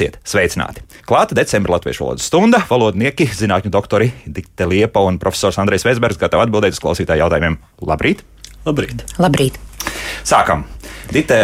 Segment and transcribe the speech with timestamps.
[0.00, 0.80] Esiet sveicināti!
[1.04, 2.62] Klāta decembra latviešu valodas stunda.
[2.70, 7.58] Valodnieki, zinātņu doktori Dikte Liepa un profesors Andrejs Vēsbergs gatavi atbildēt uz klausītāju jautājumiem.
[7.84, 8.22] Labrīt!
[8.64, 9.04] Labrīt!
[9.20, 9.60] Labrīt.
[10.24, 10.64] Sākam!
[11.12, 11.36] Dite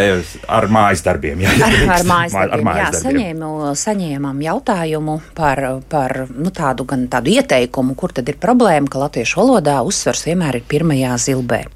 [0.49, 1.45] ar mājas darbiem.
[1.45, 2.65] Jā, Ar, ar mājas Ar darbiem.
[2.65, 3.21] Jā, mājas darbiem.
[3.21, 3.53] saņēmu,
[3.85, 9.43] saņēmām jautājumu par, par nu, tādu, gan tādu ieteikumu, kur tad ir problēma, ka latviešu
[9.43, 11.66] valodā uzsvars vienmēr ir pirmajā zilbē.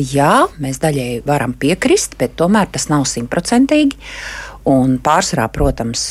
[0.00, 3.98] Jā, mēs daļēji varam piekrist, bet tomēr tas nav simtprocentīgi.
[4.68, 6.02] Un pārsvarā, protams,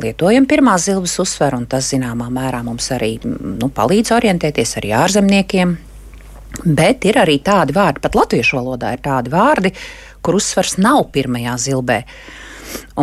[0.00, 5.74] lietojam pirmā zilbes uzsveru, un tas zināmā mērā mums arī nu, palīdz orientēties arī ārzemniekiem.
[6.64, 9.74] Bet ir arī tādi vārdi, pat latviešu valodā ir tādi vārdi,
[10.24, 12.00] kur uzsvars nav pirmajā zilbē.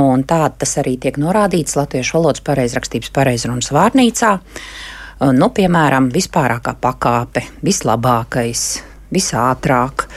[0.02, 4.31] Un tāda tas arī tiek norādīts Latviešu valodas pareizrakstības pareizrunas vārnīcā.
[5.38, 8.63] Nu, piemēram, vispārākā pakāpe, vislabākais,
[9.14, 10.08] visātrāk.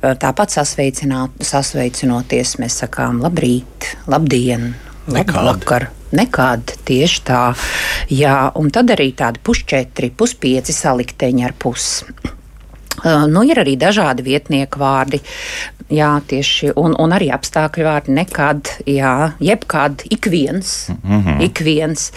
[0.00, 4.72] Tāpat sasveicinoties, mēs sakām labrīt, labdien,
[5.10, 5.90] labvakar.
[6.14, 7.42] Nekādi tieši tā.
[8.14, 12.06] Jā, un tad arī tādi pusčetri, puspieci salikteņi ar pusi.
[13.02, 15.18] Nu, ir arī dažādi vietnieku vārdi,
[15.92, 18.14] jā, tieši, un, un arī apstākļu vārdi.
[18.14, 20.90] Nekad, jā, jebkad, ik viens.
[21.02, 21.40] Mm -hmm.
[21.42, 22.12] ik viens.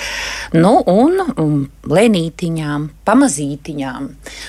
[0.53, 4.08] Nu, un, un lēnītiņām, pamazītiņām.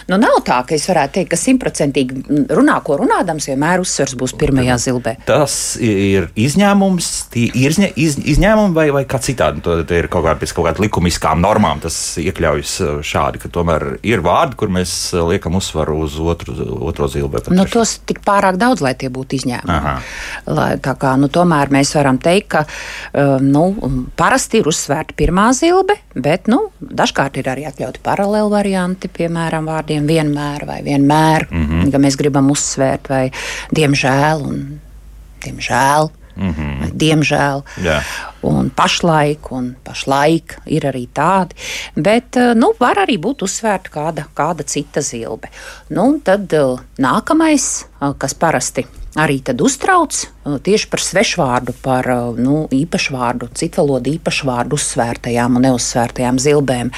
[0.09, 4.35] Nu, nav tā, ka es varētu teikt, ka simtprocentīgi runā, ko runādams, vienmēr uzsvers būs
[4.39, 5.17] pirmajā zilbē.
[5.25, 9.61] Tas ir izņēmums, tie ir iz, izņēmumi vai, vai kā citādi.
[9.61, 11.81] To, to ir kaut kāda pēc kaut kādām likumiskām normām.
[11.81, 16.55] Tas iekļaujas šādi, ka tomēr ir vārdi, kur mēs liekam uzsvaru uz otru,
[16.89, 17.43] otro zilbē.
[17.45, 19.95] pat Nu, tos tik pārāk daudz, lai tie būtu izņēmumi.
[20.59, 23.65] Lai, kā, nu, tomēr mēs varam teikt, ka uh, nu,
[24.19, 30.07] parasti ir uzsvērta pirmā zilbe, bet nu, dažkārt ir arī atļauti paralēli varianti, piemēram, vārdiem
[30.09, 31.91] vienmēr vai vienmēr, mm -hmm.
[31.93, 33.25] ka mēs gribam uzsvērt vai
[33.75, 34.81] diemžēl un
[35.45, 36.11] diemžēl.
[36.39, 36.91] Mm -hmm.
[36.95, 37.63] diemžēl.
[37.83, 38.03] Jā.
[38.47, 41.59] Un pašlaik, un pašlaik ir arī tādi.
[41.97, 45.51] Bet eh, nu, var arī būt uzsvērta kāda, kāda cita zilbe.
[45.91, 47.67] Nu, tad eh, nākamais,
[47.99, 48.87] eh, kas parasti
[49.19, 50.15] arī uztrauc
[50.63, 52.07] tieši par svešvārdu, par
[52.39, 56.93] nu, īpašvārdu, citu valodu īpašvārdu uzsvērtajām un neuzsvērtajām zilbēm.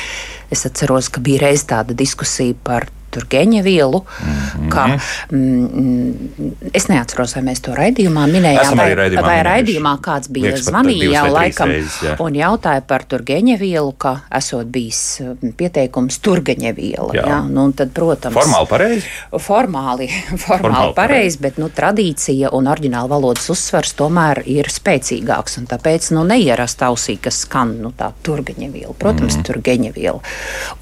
[0.53, 4.01] Es atceros, ka bija reiz tāda diskusija par turgeņa vielu.
[4.01, 4.71] Mm -hmm.
[4.71, 5.01] kā,
[5.33, 10.55] mm, es neatceros, vai mēs to raidījumā minējām, Esam vai, raidījumā vai raidījumā kāds bija
[10.55, 12.17] divas jau laikam reizes, jā.
[12.19, 17.11] un jautāja par turgeņa vielu, ka esot bijis mm, pieteikums turgeņa viela.
[17.15, 17.27] Jā.
[17.27, 17.41] Jā.
[17.49, 19.07] Nu, tad, protams, Formāli pareizi.
[19.31, 20.09] Formāli,
[20.45, 25.59] formāli, Formāli pareizi, bet nu, tradīcija un oriģināla valodas uzsvars tomēr ir spēcīgāks.
[25.61, 28.95] un Tāpēc nu, neierast ausī, kas skan nu, tā turgeņa viela.
[28.99, 29.47] Protams, mm.
[29.49, 30.21] turgeņa viela.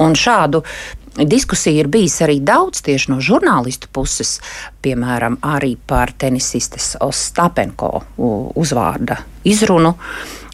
[0.04, 0.62] Un šādu
[1.24, 4.38] diskusiju ir bijis arī daudz tieši no žurnālistu puses,
[4.82, 7.92] piemēram, arī par tenisistes Ostapenko
[8.58, 9.18] uzvārda
[9.48, 9.94] izrunu.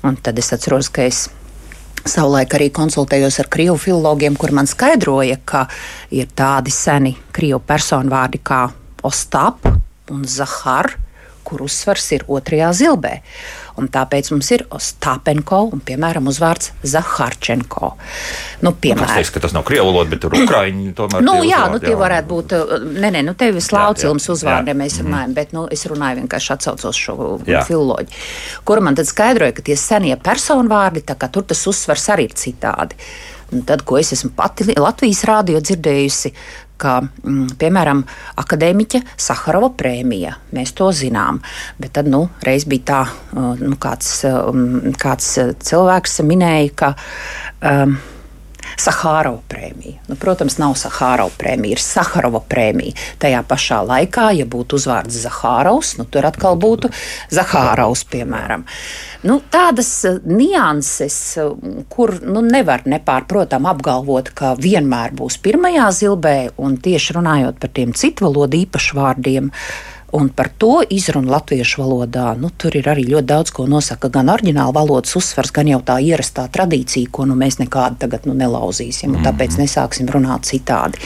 [0.04, 1.26] Un tad es atceros, ka es
[2.04, 5.62] Savulaik arī konsultējos ar krievu filologiem, kur man skaidroja, ka
[6.12, 8.66] ir tādi seni krievu personu vārdi kā
[9.08, 9.64] Ostap
[10.12, 10.90] un Zahar,
[11.44, 13.18] kur uzsvars ir otrajā zilbē.
[13.76, 17.88] Un tāpēc mums ir Ostapenko un, piemēram, uzvārds Zaharčenko.
[18.62, 21.24] Nu, piemēram, teiks, ka tas nav krievu valoda, bet tur ukrāņi tomēr.
[21.26, 22.54] Nu, tie jā, uzvārdi, nu, tie varētu būt.
[22.54, 24.36] uh, Nē, nē, nu, te ir slāpcilums jā, Mhm.
[24.38, 24.80] uzvārdiem, jā.
[24.84, 27.16] mēs runājam, bet nu, es runāju vienkārši atsaucos šo
[27.50, 27.64] Jā.
[27.66, 28.24] filoloģiju,
[28.64, 32.34] kura man tad skaidroja, ka tie senie personvārdi, tā kā tur tas uzsvars arī ir
[32.38, 32.94] citādi.
[33.54, 36.32] Un tad, ko es esmu pati Latvijas rādio dzirdējusi,
[36.80, 38.02] ka, mm, piemēram,
[38.40, 41.40] akadēmiķa Saharova prēmija, mēs to zinām.
[41.80, 43.02] Bet tad, nu, reiz bija tā,
[43.36, 46.94] uh, nu, kāds, um, kāds uh, cilvēks minēja, ka.
[47.64, 47.96] Um,
[48.80, 50.00] Sahārova prēmija.
[50.08, 52.96] Nu, protams, nav Sahārova prēmija, ir Saharova prēmija.
[53.22, 56.90] Tajā pašā laikā, ja būtu uzvārds Zahārovs, nu, tur atkal būtu
[57.34, 58.66] Zahārovs, piemēram.
[59.24, 66.36] Nu, tādas eh, nianses, eh, kur nu, nevar nepārprotam apgalvot, ka vienmēr būs pirmajā zilbē,
[66.60, 69.50] un tieši runājot par tiem citu valodu īpašvārdiem.
[70.14, 74.12] Un par to izrunu latviešu valodā nu, tur ir arī ļoti daudz ko nosaka.
[74.14, 78.36] Gan oriģināla valodas uzsvars, gan jau tā ierastā tradīcija, ko nu, mēs nekādi tagad nu,
[78.38, 79.10] nelauzīsim.
[79.10, 79.24] Mm -hmm.
[79.26, 81.02] Tāpēc nesāksim runāt citādi.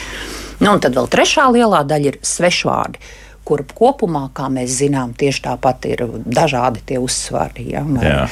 [0.60, 3.00] Nu, un tad vēl trešā lielā daļa ir svešvārdi.
[3.48, 7.70] Kur kopumā, kā mēs zinām, tieši tāpat ir dažādi tie uzsvari.
[7.70, 7.82] Ja?
[7.88, 8.28] Vai, Jā.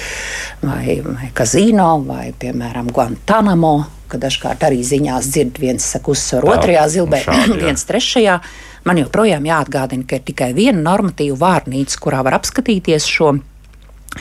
[0.63, 6.89] vai, vai kazino, vai, piemēram, Guantanamo, ka dažkārt arī ziņās dzird viens saka uzsvaru otrajā
[6.89, 8.41] zilbē, šādi, viens trešajā.
[8.87, 13.35] Man joprojām jāatgādina, ka ir tikai viena normatīva vārnīca, kurā var apskatīties šo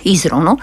[0.03, 0.57] izrunu.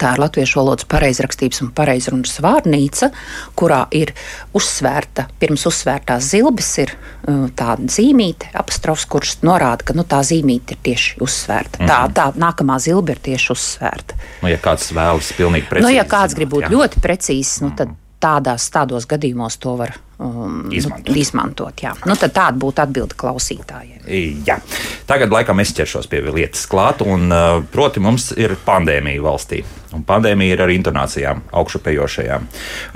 [0.00, 3.12] Tā ir latviešu valodas pareizrakstības un pareizrunas vārnīca,
[3.58, 4.10] kurā ir
[4.56, 10.74] uzsvērta, pirms uzsvērtās zilbes ir uh, tāda zīmīte, apostrofs, kurš norāda, ka nu, tā zīmīte
[10.74, 11.78] ir tieši uzsvērta.
[11.78, 11.92] Mm -hmm.
[11.92, 14.18] Tā, tā nākamā zilbe ir tieši uzsvērta.
[14.42, 15.86] Nu, ja kāds vēlas pilnīgi precīzi.
[15.86, 16.72] Nu, ja kāds grib būt jā.
[16.74, 21.10] ļoti precīzs, nu, tad tādās, tādos gadījumos to var um, izmantot.
[21.10, 21.92] Nu, izmantot jā.
[22.06, 24.00] nu, tāda būtu atbilde klausītājiem.
[24.46, 24.58] Jā.
[25.06, 29.62] Tagad laikam es ķeršos pie lietas klāt, un uh, proti mums ir pandēmija valstī.
[29.92, 32.46] Un pandēmija ir ar intonācijām, augšupejošajām.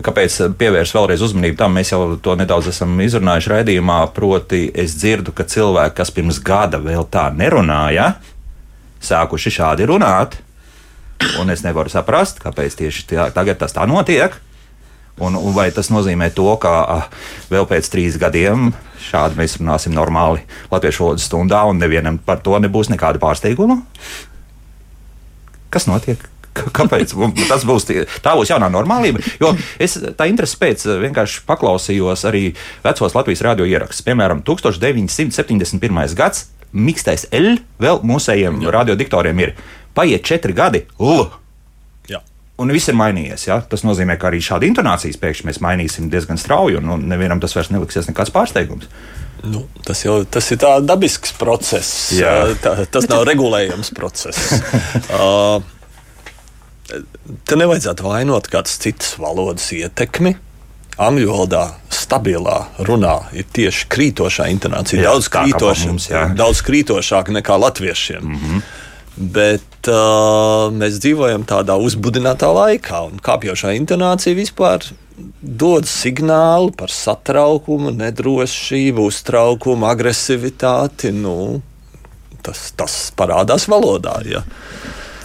[0.06, 1.76] Kāpēc pievērst vēlreiz uzmanību tam?
[1.76, 3.98] Mēs jau to nedaudz esam izrunājuši raidījumā.
[4.16, 8.14] Proti, es dzirdu, ka cilvēki, kas pirms gada vēl tā nerunāja,
[9.04, 10.40] sākuši šādi runāt.
[11.40, 14.34] Un es nevaru saprast, kāpēc tieši tā, tagad tas tā notiek.
[15.16, 17.06] Un, un vai tas nozīmē to, ka
[17.48, 18.72] vēl pēc trīs gadiem
[19.06, 20.42] šādi mēs runāsim normāli
[20.72, 23.78] latviešu valodas stundā, un nevienam par to nebūs nekāda pārsteiguma?
[25.72, 26.20] Kas notiek?
[26.56, 27.14] Kāpēc?
[27.48, 27.88] Tas būs,
[28.24, 29.22] tā būs jaunā normālība.
[29.40, 29.52] Jo
[29.82, 32.44] es tā interesi pēc vienkārši paklausījos arī
[32.84, 34.04] vecos Latvijas radio ierakstus.
[34.06, 36.16] Piemēram, 1971.
[36.16, 39.56] gads, mikstais L, vēl mūsējiem radiodiktoriem ir.
[39.96, 41.28] Paiet četri gadi, L
[42.62, 43.46] un viss ir mainījies.
[43.50, 43.60] Ja?
[43.68, 47.56] Tas nozīmē, ka arī šādi intonācijas pēkšņi mēs mainīsim diezgan strauji, un, un nevienam tas
[47.56, 48.88] vairs neliksies nekāds pārsteigums.
[49.46, 52.08] Nu, tas jau tas ir tāds dabisks process.
[52.64, 54.56] Tā, tas nav regulējams process.
[55.12, 55.60] uh,
[57.46, 60.36] te nevajadzētu vainot kādas citas valodas ietekmi.
[60.96, 62.56] Angļu valodā stabilā
[62.88, 65.02] runā ir tieši krītošā intonācija.
[65.02, 66.08] Jā, daudz, krītoša, mums,
[66.38, 68.24] daudz krītošāka nekā latviešiem.
[68.24, 68.62] Mm -hmm.
[69.36, 74.84] Bet uh, mēs dzīvojam tādā uzbudinātā laikā, un kāpjošā intonācija vispār
[75.40, 81.12] dod signālu par satraukumu, nedrošību, uztraukumu, agresivitāti.
[81.16, 81.62] Nu,
[82.44, 84.18] tas, tas parādās valodā.
[84.28, 84.44] Ja.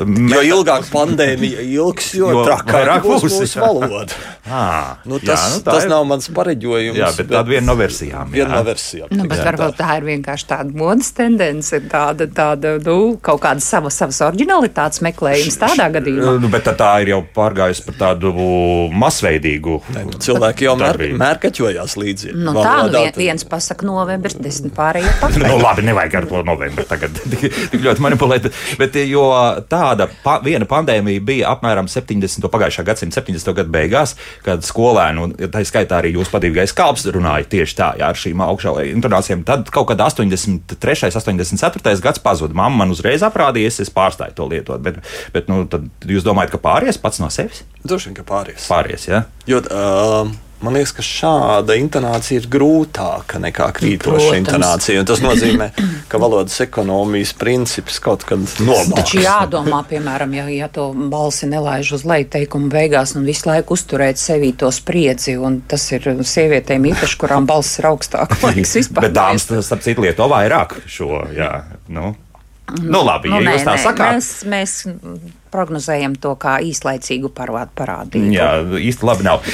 [0.06, 4.20] Jo ilgāk pandēmija ilgs, jo, jo trakāk būs mūsu valoda.
[4.52, 6.98] À, nu, tas jā, nu tas ir, nav mans pareģojums.
[6.98, 8.32] Jā, bet, bet tāda viena no versijām.
[8.34, 9.12] Viena no versijām.
[9.14, 13.92] Nu, bet varbūt tā ir vienkārši tāda modes tendence, tāda, tāda nu, kaut kāda sava,
[13.94, 16.36] savas originalitātes meklējums tādā gadījumā.
[16.42, 18.34] Nu, bet tā ir jau pārgājusi par tādu
[18.98, 19.78] masveidīgu.
[19.96, 22.34] Ne, nu, cilvēki jau mēr, mērkaķojās līdzi.
[22.36, 25.46] Nu, tā nu vien, viens pasaka novembris, desmit pārējie pasaka.
[25.46, 27.22] nu, labi, nevajag ar to novembri tagad
[27.72, 28.50] tik ļoti manipulēt,
[28.82, 29.28] bet jo
[29.92, 32.48] tāda pa, viena pandēmija bija apmēram 70.
[32.52, 33.54] pagājušā gadsimta 70.
[33.58, 34.16] gadu beigās
[34.46, 38.44] kad skolēni, un tā skaitā arī jūs padīvīgais kalps runāja tieši tā, jā, ar šīm
[38.46, 39.44] augšālajām intonācijām.
[39.48, 41.12] Tad kaut kad 83.
[41.22, 41.98] 84.
[42.04, 42.58] gads pazuda.
[42.58, 44.84] Mamma man uzreiz aprādījies, es pārstāju to lietot.
[44.84, 45.02] Bet,
[45.36, 47.66] bet nu, tad jūs domājat, ka pāries pats no sevis?
[47.84, 48.70] Droši vien, ka pāries.
[48.72, 49.26] Pāries, jā.
[49.50, 50.32] Jo, uh...
[50.62, 55.02] Man liekas, ka šāda intonācija ir grūtāka nekā krītoša intonācija.
[55.10, 55.72] Tas nozīmē,
[56.12, 58.94] ka valodas ekonomijas princips kaut kad nomainās.
[59.00, 63.74] Taču jādomā, piemēram, ja, ja to balsi nelaiž uz leju teikumu beigās un visu laiku
[63.74, 68.38] uzturēt sevī to spriedzi, un tas ir sievietēm īpaši, kurām balss ir augstāk.
[69.02, 71.56] Bet dāmas, starp citu, lieto vairāk šo, jā,
[71.90, 72.14] nu.
[72.80, 74.14] Nu, labi, nu, ja nē, jūs tā nē, sakāt.
[74.16, 78.32] Mēs, mēs prognozējam to kā īslaicīgu parādību.
[78.34, 78.50] Jā,
[78.80, 79.46] īsti labi nav.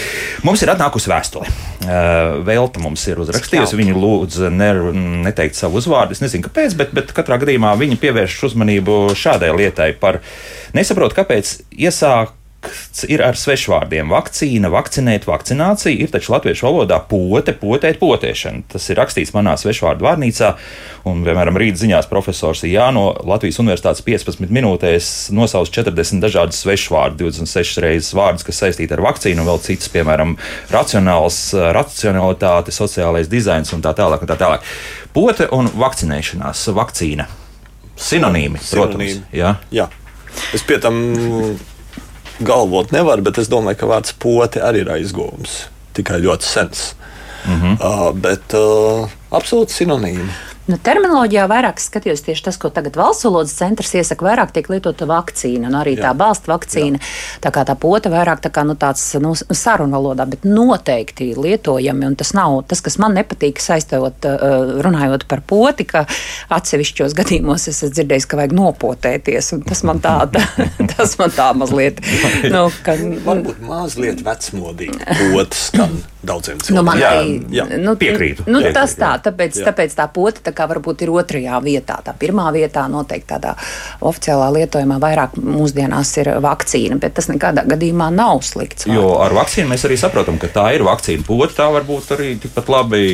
[0.47, 1.49] Mums ir atnākusi vēstule.
[2.47, 3.79] Velta mums ir uzrakstījusi.
[3.79, 4.71] Viņa lūdza ne,
[5.27, 6.17] neteikt savu uzvārdu.
[6.17, 10.21] Es nezinu, kāpēc, bet, bet katrā gadījumā viņa pievērš uzmanību šādai lietai par
[10.77, 12.35] nesaprotu, kāpēc iesāk
[13.07, 14.09] ir ar svešvārdiem.
[14.11, 18.65] Vakcīna, vakcinēt, vakcinācija ir taču latviešu valodā pote, potēt, potēšana.
[18.73, 20.53] Tas ir rakstīts manā svešvārdu vārnīcā.
[21.07, 27.83] Un, piemēram, rīt ziņās profesors Jāno Latvijas Universitātes 15 minūtēs nosauc 40 dažādus svešvārdus, 26
[27.85, 30.35] reizes vārdus, kas saistīti ar vakcīnu, un vēl citas, piemēram,
[30.73, 31.39] racionāls,
[31.77, 34.25] racionalitāte, sociālais dizains un tā tālāk.
[34.25, 34.65] Un tā tālāk.
[35.15, 37.29] Pote un vakcinēšanās, vakcīna.
[37.97, 39.15] Sinonīmi, protams.
[39.15, 39.25] Sinonīmi.
[39.37, 39.55] Jā.
[39.73, 39.87] Jā.
[40.53, 40.99] Es pie tam
[42.39, 45.57] galvot nevar, bet es domāju, ka vārds pote arī ir aizgūms.
[45.97, 46.93] Tikai ļoti sens.
[47.47, 47.75] Mm -hmm.
[47.81, 50.29] uh, bet uh, absolūti sinonīmi.
[50.67, 55.05] Nu, terminoloģijā vairāk skatījos tieši tas, ko tagad valsts valodas centrs iesaka, vairāk tiek lietota
[55.07, 56.09] vakcīna, un arī Jā.
[56.09, 56.99] tā balsta vakcīna.
[56.99, 57.11] Jā.
[57.45, 62.09] Tā kā tā pota vairāk tā kā, nu, tāds nu, sarunu valodā, bet noteikti lietojami.
[62.19, 66.03] Tas nav tas, kas man nepatīk saistot, uh, runājot par poti, ka
[66.57, 69.53] atsevišķos gadījumos es esmu dzirdējis, ka vajag nopotēties.
[69.71, 70.43] Tas man tā, tā,
[70.97, 72.03] tas man tā mazliet.
[72.51, 74.99] nu, ka, Varbūt mazliet vecmodīgi
[75.31, 75.95] potas skan
[76.27, 76.75] daudziem cilvēkiem.
[76.75, 77.11] Nu, man jā,
[77.55, 77.65] jā.
[77.79, 78.45] Nu, piekrītu.
[78.49, 79.67] Nu, piekrītu tas tā, tāpēc, jā.
[79.69, 80.43] tāpēc tā pota.
[80.47, 81.99] Tā kā varbūt ir otrajā vietā.
[82.05, 83.53] Tā pirmā vietā noteikti tādā
[84.01, 88.89] oficiālā lietojumā vairāk mūsdienās ir vakcīna, bet tas nekādā gadījumā nav slikts.
[88.89, 91.25] Jo ar vakcīnu mēs arī saprotam, ka tā ir vakcīna.
[91.27, 93.05] Poti tā var būt arī tikpat labi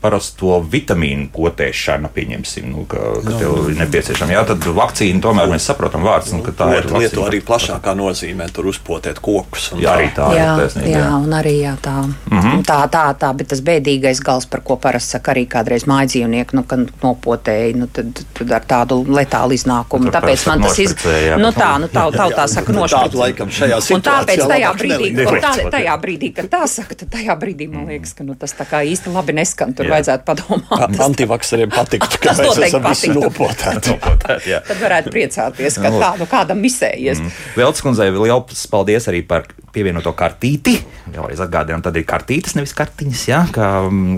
[0.00, 4.32] parasto vitamīnu potēšana, pieņemsim, nu, ka, ka tev ir nepieciešama.
[4.32, 6.88] Jā, tad vakcīna tomēr mēs saprotam vārds, nu, ka tā ir.
[7.00, 9.70] Lietu arī plašākā nozīmē, tur uzpotēt kokus.
[9.76, 10.90] Jā, arī tā jā, ir taisnība.
[10.90, 12.62] Jā, jā, un arī jā, tā, mm -hmm.
[12.70, 16.56] tā, tā, tā, bet tas bēdīgais gals, par ko parasti saka arī kādreiz mājas dzīvnieki,
[16.56, 20.08] nu, kad nopotēji, nu, tad, tad ar tādu letālu iznākumu.
[20.08, 20.96] Nu, tāpēc man tas iz...
[21.36, 23.20] nu, tā, nu, tā, tā, tā saka nošpricē.
[23.20, 23.96] laikam šajā situācijā.
[23.96, 25.12] Un tāpēc tajā brīdī,
[25.44, 28.64] tā, tajā brīdī, kad tā saka, tad tajā brīdī man liekas, ka nu, tas tā
[28.64, 29.74] kā īsti labi neskan.
[29.74, 29.96] Tur jā.
[29.96, 30.98] vajadzētu padomāt.
[31.10, 33.96] Antivakseriem patiktu, ka mēs esam visi nopotēti.
[34.00, 37.20] Tad varētu priecāties, ka tā, nu, kādam misējies.
[37.20, 37.40] Mm.
[37.58, 40.76] Veltes kundzei liels paldies arī par pievienoto kartīti.
[41.10, 43.68] Vēlreiz atgādinām, tad ir kartītes, nevis kartiņas, jā, kā,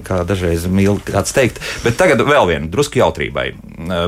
[0.07, 1.61] kā dažreiz mīl kāds teikt.
[1.85, 3.47] Bet tagad vēl viena drusku jautrībai.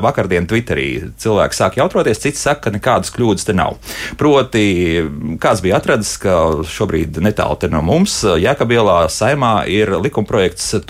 [0.04, 0.88] Vakardien Twitterī
[1.20, 3.76] cilvēki sāk jautroties, cits saka, ka nekādas kļūdas te nav.
[4.20, 4.64] Proti,
[5.42, 10.80] kāds bija atradzis, ka šobrīd netālu no mums Jēkabielā saimā ir likumprojekts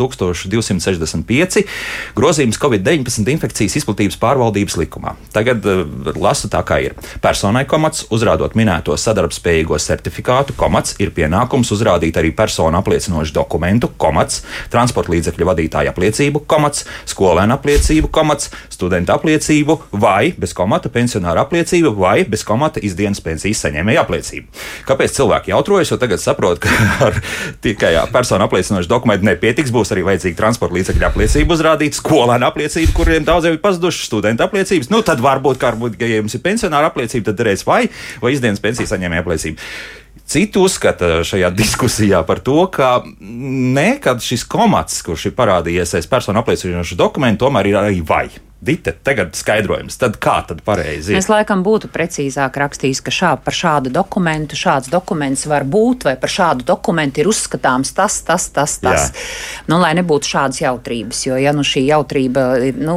[0.65, 1.65] 1265
[2.17, 5.15] grozījums Covid-19 infekcijas izplatības pārvaldības likumā.
[5.35, 5.65] Tagad
[6.17, 6.97] lasu tā, kā ir.
[7.25, 14.43] Personai komats uzrādot minēto sadarbspējīgo certifikātu, komats, ir pienākums uzrādīt arī personu apliecinošu dokumentu, komats,
[14.73, 21.95] transporta līdzekļu vadītāja apliecību, komats, skolēna apliecību, komats, studenta apliecību vai bez komata pensionāra apliecību
[21.99, 24.65] vai bez komata izdienas pensijas saņēmēja apliecību.
[24.89, 26.71] Kāpēc cilvēki jautrojas, jo tagad saprot, ka
[27.09, 27.19] ar
[27.65, 33.27] tikai personu apliecinošu dokumentu nepietiks, būs arī vajadzīga transporta līdzekļu apliecība uzrādīt, skolēna apliecība, kuriem
[33.27, 34.91] daudziem ir pazudušas studenta apliecības.
[34.93, 37.85] Nu, tad varbūt, varbūt, ja jums ir pensionāra apliecība, tad derēs vai,
[38.23, 39.69] vai izdienas pensijas saņēmēja apliecība.
[40.25, 46.09] Citi uzskata šajā diskusijā par to, ka ne, kad šis komats, kurš ir parādījies aiz
[46.11, 48.29] personu apliecinošu dokumentu, tomēr ir arī vai.
[48.65, 49.99] Dita, tagad skaidrojums.
[50.01, 51.19] Tad kā tad pareizi ir?
[51.21, 56.15] Es laikam būtu precīzāk rakstījis, ka šā, par šādu dokumentu šāds dokuments var būt, vai
[56.21, 59.11] par šādu dokumentu ir uzskatāms tas, tas, tas, tas.
[59.11, 59.27] Jā.
[59.69, 62.47] Nu, lai nebūtu šādas jautrības, jo, ja nu šī jautrība,
[62.81, 62.97] nu,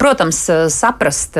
[0.00, 0.40] protams,
[0.74, 1.38] saprast,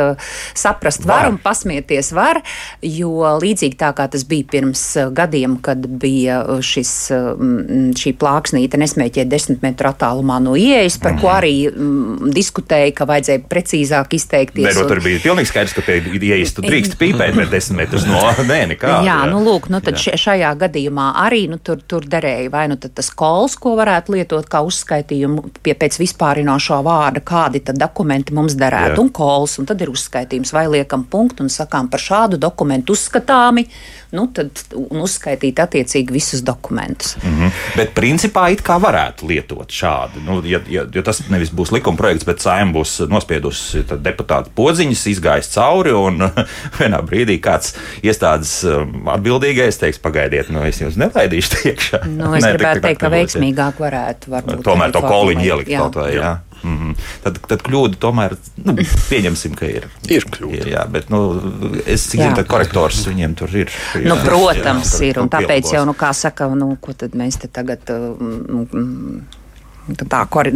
[0.54, 2.40] saprast var, var un pasmieties var,
[2.82, 4.84] jo līdzīgi tā kā tas bija pirms
[5.18, 6.94] gadiem, kad bija šis,
[7.98, 11.22] šī plāksnīte nesmēķē desmit metru attālumā no ieejas, par mm -hmm.
[11.26, 14.66] ko arī m, diskutēja, ka vajadzēja precīzāk izteikties.
[14.66, 18.06] Nē, no, tur bija pilnīgi skaidrs, ka, pie, ja tu drīkst pīpēt, bet desmit metrus
[18.08, 18.92] no nē, nekā.
[18.92, 20.16] Jā, jā, nu lūk, nu tad jā.
[20.20, 24.62] šajā gadījumā arī nu, tur, tur derēja vai nu tas kols, ko varētu lietot kā
[24.66, 29.04] uzskaitījumu pie pēc vispārinošo vārda, kādi tad dokumenti mums derētu, jā.
[29.04, 33.68] un kols, un tad ir uzskaitījums, vai liekam punktu un sakām par šādu dokumentu uzskatāmi
[34.16, 37.16] nu, tad uzskaitīt attiecīgi visus dokumentus.
[37.20, 37.50] Mm -hmm.
[37.76, 40.22] Bet principā it kā varētu lietot šādi.
[40.24, 45.06] Nu, ja, ja, jo tas nevis būs likuma projekts, bet saima būs nospiedusi deputātu podziņas,
[45.06, 46.30] izgājis cauri un
[46.80, 52.04] vienā brīdī kāds iestādes um, atbildīgais teiks, pagaidiet, nu es jūs nelaidīšu iekšā.
[52.06, 54.42] Nu, es ne, gribētu teikt, ka veiksmīgāk varētu.
[54.64, 56.22] Tomēr to koliņu ielikt kaut vai, jā.
[56.22, 56.47] jā.
[56.62, 56.94] Mm -hmm.
[57.22, 58.74] tad, tad kļūda tomēr nu,
[59.10, 59.88] pieņemsim, ka ir.
[60.08, 60.60] ir kļūda.
[60.60, 61.20] Ir, jā, bet nu,
[61.86, 63.70] es zinu, ka korektors viņiem tur ir.
[63.94, 65.20] Jā, nu, protams, jā, ir.
[65.22, 67.78] Un tāpēc jau, nu, kā saka, nu, ko tad mēs te tagad.
[67.88, 69.26] Mm,
[69.88, 70.50] Tā kore,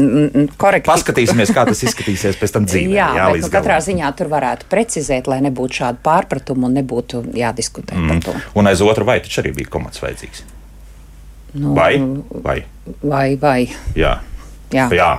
[0.61, 0.85] korekti.
[0.90, 2.92] Paskatīsimies, kā tas izskatīsies pēc tam dzīvē.
[3.00, 7.23] jā, jā bet, nu, katrā ziņā tur varētu precizēt, lai nebūtu šādu pārpratumu un nebūtu
[7.40, 8.11] jādiskutē mm.
[8.11, 8.35] par to.
[8.61, 10.44] Un aiz otru vai taču arī bija komats vajadzīgs?
[11.52, 11.97] Nu, vai?
[12.44, 12.59] Vai?
[13.00, 13.59] Vai, vai.
[13.97, 14.18] Jā.
[14.73, 14.87] Jā.
[14.92, 15.11] jā.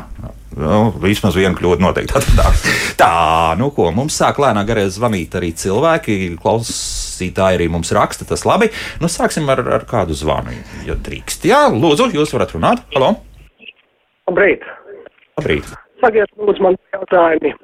[0.53, 2.63] Nu, vismaz viena kļūda noteikti atradās.
[2.99, 3.13] Tā,
[3.57, 6.17] nu ko, mums sāk lēnām garīgi zvanīt arī cilvēki.
[6.41, 8.69] Klausītāji arī mums raksta, tas labi.
[9.01, 10.53] Nu, sāksim ar, ar kādu zvanu,
[10.87, 11.47] ja drīkst.
[11.49, 12.85] Jā, lūdzu, jūs varat runāt.
[12.93, 13.15] Halo!
[14.29, 14.67] Labrīt!
[15.39, 15.73] Labrīt!
[16.03, 17.55] Sakiet, lūdzu, man jautājumi.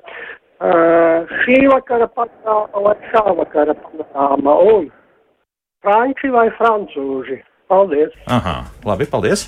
[0.60, 4.90] Uh, šī vakara panorāma vai šā vakara panorāma un
[5.86, 7.40] franči vai francūži?
[7.70, 8.12] Paldies!
[8.34, 9.46] Aha, labi, paldies!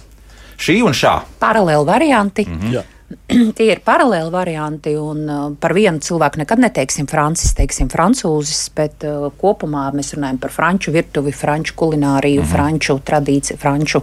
[0.61, 1.17] Šī un šā.
[1.41, 2.45] Paralēli varianti.
[2.45, 2.73] Mm -hmm.
[2.77, 2.83] Jā.
[3.57, 4.93] tie ir paralēli varianti.
[4.99, 10.39] Un, uh, par vienu cilvēku nekad neteiksim francis, teiksim francūzis, bet uh, kopumā mēs runājam
[10.41, 12.51] par franču virtuvi, franču kulināriju, mm -hmm.
[12.51, 14.01] franču tradīciju, franču.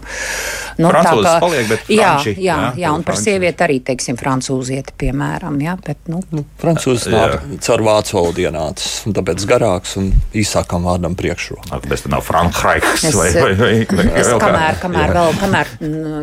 [0.78, 3.80] Nu, Francūzis tā kā paliek, bet jā, franči, jā, jā, jā, un par sievieti arī
[3.84, 5.60] teiksim francūzieti, piemēram.
[5.62, 6.22] Jā, bet, nu.
[6.30, 11.80] Nu, francūzis nāk caur vācu valodu ienācis, un tāpēc garāks un īsākam vārdam priekšroka.
[11.88, 15.72] Tas nav Frankreichs vai, vai, vai, vai es, kamēr, kamēr, vēl, kamēr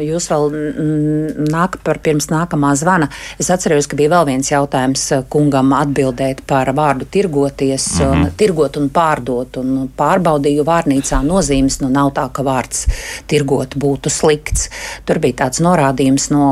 [0.06, 0.56] jūs vēl
[1.52, 3.10] nāk par pirms nākamā zvana.
[3.40, 8.26] Es atceros, ka bija vēl viens jautājums kungam atbildēt par vārdu tirgoties, mm -hmm.
[8.26, 9.58] un, tirgot un pārdot.
[9.58, 12.86] Un pārbaudīju vārnīcā nozīmes, nu nav tā, ka vārds
[13.28, 14.70] tirgot būtu slikts.
[15.06, 16.46] Tur bija tāds norādījums no,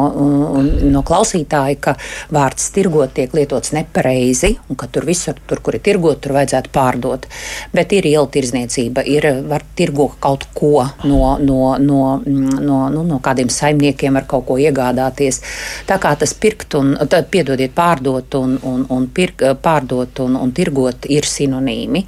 [0.91, 1.95] no klausītāja, ka
[2.31, 6.69] vārds tirgot tiek lietots nepareizi, un ka tur visur, tur, kur ir tirgot, tur vajadzētu
[6.73, 7.27] pārdot.
[7.73, 13.19] Bet ir iela tirzniecība, ir var tirgot kaut ko no, no, no, no, nu, no
[13.23, 15.41] kādiem saimniekiem ar kaut ko iegādāties.
[15.89, 20.51] Tā kā tas pirkt un, tad, piedodiet, pārdot un, un, un pirk, pārdot un, un
[20.55, 22.03] tirgot ir sinonīmi.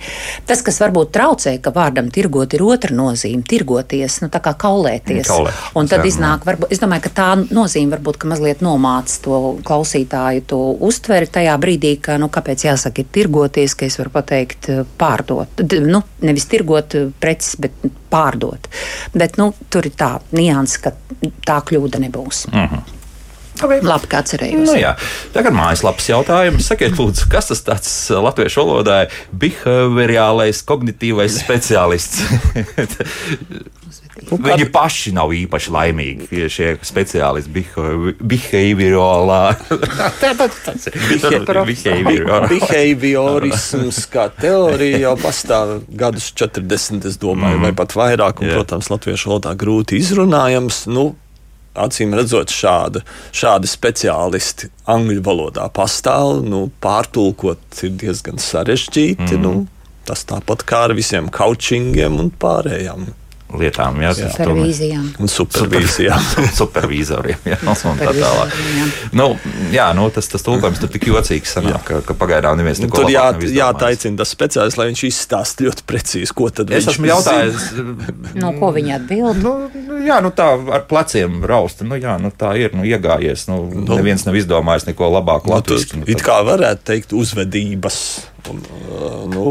[0.47, 5.27] Tas, kas varbūt traucē, ka vārdam tirgot ir otra nozīme- tirgoties, nu tā kā kaulēties.
[5.27, 9.19] Kaulēt, un tad jā, iznāk, varbūt, es domāju, ka tā nozīme varbūt, ka mazliet nomāc
[9.21, 14.09] to klausītāju, to uztveri tajā brīdī, ka, nu, kāpēc jāsaka ir tirgoties, ka es varu
[14.09, 15.47] pateikt pārdot.
[15.55, 17.71] D, nu, nevis tirgot preces, bet
[18.09, 18.69] pārdot.
[19.13, 20.93] Bet, nu, tur ir tā nianses, ka
[21.45, 22.45] tā kļūda nebūs.
[22.51, 22.94] Mm -hmm.
[23.55, 23.79] Okay.
[23.85, 24.67] Labi, kā cerējos.
[24.67, 24.95] Nu, jā.
[25.35, 26.67] Tagad mājaslapas jautājums.
[26.67, 32.23] Sakiet, lūdzu, kas tas tāds latviešu valodā ir behaviorālais, kognitīvais speciālists?
[34.25, 37.63] Viņi paši nav īpaši laimīgi, šie speciālisti
[38.25, 39.41] behaviorālā.
[40.65, 41.45] tas ir
[42.49, 47.67] behaviorisms, kā teorija jau pastāv gadus 40, es domāju, mm.
[47.67, 50.85] vai pat vairāk, un, protams, latviešu valodā grūti izrunājams.
[50.91, 51.11] Nu,
[51.75, 53.03] acīm redzot, šāda,
[53.35, 56.41] šādi speciālisti angļu valodā pastāv.
[56.45, 59.35] Nu, pārtulkot ir diezgan sarežģīti.
[59.37, 59.43] Mm.
[59.43, 59.67] Nu,
[60.07, 63.09] tas tāpat kā ar visiem coachingiem un pārējām
[63.53, 63.99] lietām.
[64.01, 64.29] Jā, jā.
[64.33, 65.05] Supervīzijām.
[65.21, 66.23] Un supervīzijām.
[66.59, 67.43] supervīzoriem.
[67.51, 68.55] Jā, un tā tālāk.
[69.15, 69.27] Nu,
[69.73, 73.11] jā, nu, tas, tas tulkojums tur tik jocīgs sanāk, ka, ka pagaidām neviens neko tur
[73.13, 77.69] jā, jātaicina tas speciālists, lai viņš izstāst ļoti precīzi, ko tad es esmu jautājis.
[78.41, 79.41] no ko viņi atbild?
[79.45, 81.87] Nu, nu, jā, nu tā ar pleciem rausta.
[81.87, 83.47] Nu, jā, nu, tā ir nu, iegājies.
[83.51, 86.01] Nu, nu, neviens nav izdomājis neko labāku nu, latviešu.
[86.01, 87.99] Nu, it kā varētu teikt uzvedības.
[88.51, 89.49] Un, uh, nu,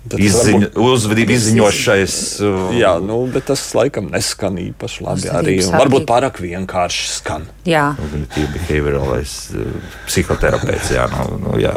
[0.00, 2.14] Izziņ, varbūt, uzvedību izziņošais.
[2.40, 5.56] Uh, jā, nu, bet tas laikam neskan īpaši labi arī.
[5.68, 7.44] Varbūt pārāk vienkārši skan.
[7.68, 9.74] Jā, kognitīvi behaviorālais uh,
[10.08, 10.94] psihoterapeits.
[10.96, 11.74] Jā, nu, nu, jā.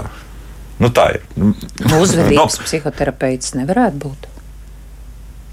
[0.80, 1.26] Nu, tā ir.
[1.36, 1.52] Nu,
[2.00, 2.70] Uzvedības no.
[2.70, 4.30] psihoterapeits nevarētu būt.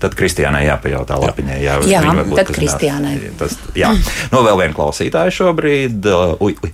[0.01, 1.59] Tad Kristiānai jāpajautā lapiņai.
[1.61, 2.01] Jā, jā
[2.39, 3.19] tad Kristiānai.
[3.37, 3.91] Tas, jā.
[4.31, 6.07] Nu, vēl viena klausītāja šobrīd.
[6.07, 6.73] Uh, uj, uj,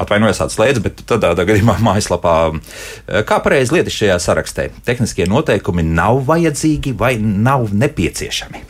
[0.00, 4.68] atvainojos, atslēdzu, bet tādā gadījumā mājaslapā, eh, kā pareizi lietas šajā sarakstē.
[4.86, 8.64] Tehniskie noteikumi nav vajadzīgi vai nav nepieciešami.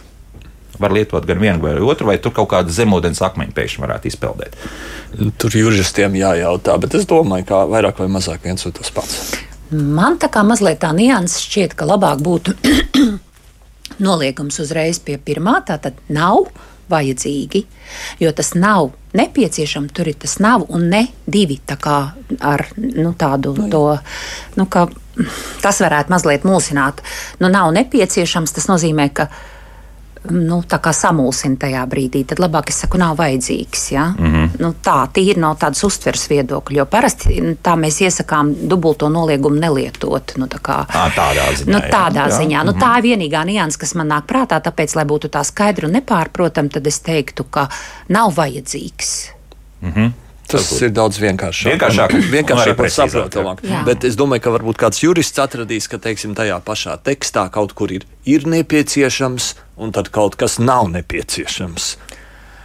[0.82, 4.56] Var lietot gan vienu vai otru, vai tur kaut kādu zemūdens akmeņu pēkšņi varētu izpeldēt.
[5.38, 9.36] Tur juristiem jājautā, bet es domāju, ka vairāk vai mazāk viens un tas pats.
[9.70, 12.56] Man tā kā mazliet tā nianses šķiet, ka labāk būtu
[14.06, 16.50] noliekums uzreiz pie pirmā, tā tad nav
[16.90, 17.62] vajadzīgi,
[18.22, 21.98] jo tas nav nepieciešams, tur ir tas nav un ne divi tā kā
[22.40, 23.86] ar nu, tādu no, nu to.
[24.60, 24.68] Nu,
[25.60, 27.02] Tas varētu mazliet mulsināt.
[27.36, 29.26] Nu, nav nepieciešams, tas nozīmē, ka
[30.30, 33.92] nu, samulsina tajā brīdī, tad labāk es saku, nav vajadzīgs.
[33.92, 34.06] Ja?
[34.18, 34.48] Mm -hmm.
[34.62, 39.60] nu, tā tīri no tādas uztveres viedokļa, jo parasti nu, tā mēs iesakām dubulto noliegumu
[39.60, 40.32] nelietot.
[40.36, 41.72] Nu, tā kā, à, tādā ziņā.
[41.72, 42.58] Nu, tādā jā, ziņā.
[42.58, 42.64] Jā.
[42.64, 45.92] Nu, tā ir vienīgā nianses, kas man nāk prātā, tāpēc, lai būtu tā skaidra un
[45.92, 47.68] nepārprotama, tad es teiktu, ka
[48.08, 49.28] nav vajadzīgs.
[49.82, 50.12] Mm -hmm.
[50.50, 50.82] Tas Varbūt.
[50.84, 51.72] ir daudz vienkāršāk.
[51.72, 53.62] Vienkāršāk, vienkāršāk un saprotamāk.
[53.86, 57.94] Bet es domāju, ka varbūt kāds jurists atradīs, ka teiksim, tajā pašā tekstā kaut kur
[57.94, 59.52] ir, ir nepieciešams
[59.82, 61.94] un tad kaut kas nav nepieciešams.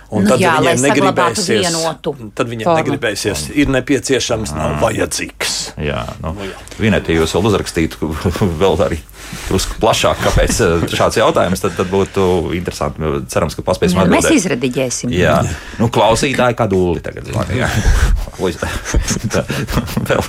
[0.08, 2.80] Un nu, tad jā, viņiem negribēsies, vienotu tad viņiem formu.
[2.80, 5.56] negribēsies, ir nepieciešams, nav vajadzīgs.
[5.84, 6.56] Jā, nu, nu, jā.
[6.80, 8.08] Vienēt, ja jūs vēl uzrakstītu
[8.62, 9.02] vēl arī
[9.50, 13.04] drusku plašāk, kāpēc eh, šāds jautājums, tad, tad būtu interesanti.
[13.34, 14.30] Cerams, ka paspēsim atbildēt.
[14.32, 15.12] Mēs izrediģēsim.
[15.12, 15.42] Jā,
[15.82, 17.28] nu, klausītāji kā dūli tagad.
[17.52, 17.68] Jā,
[20.08, 20.24] vēl.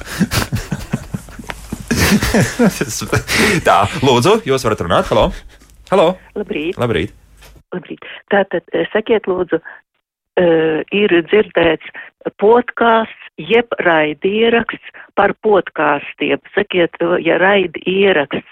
[3.69, 5.09] Tā, lūdzu, jūs varat runāt.
[5.13, 5.31] Halo!
[5.93, 6.11] Halo.
[6.37, 6.79] Labrīt!
[6.81, 7.15] Labrīt.
[7.75, 8.05] Labrīt.
[8.33, 11.89] Tātad, eh, sakiet, lūdzu, uh, ir dzirdēts
[12.39, 16.39] podkāsts, jeb raidieraksts par podkāstiem.
[16.55, 18.47] Sakiet, ja raidi ieraksts,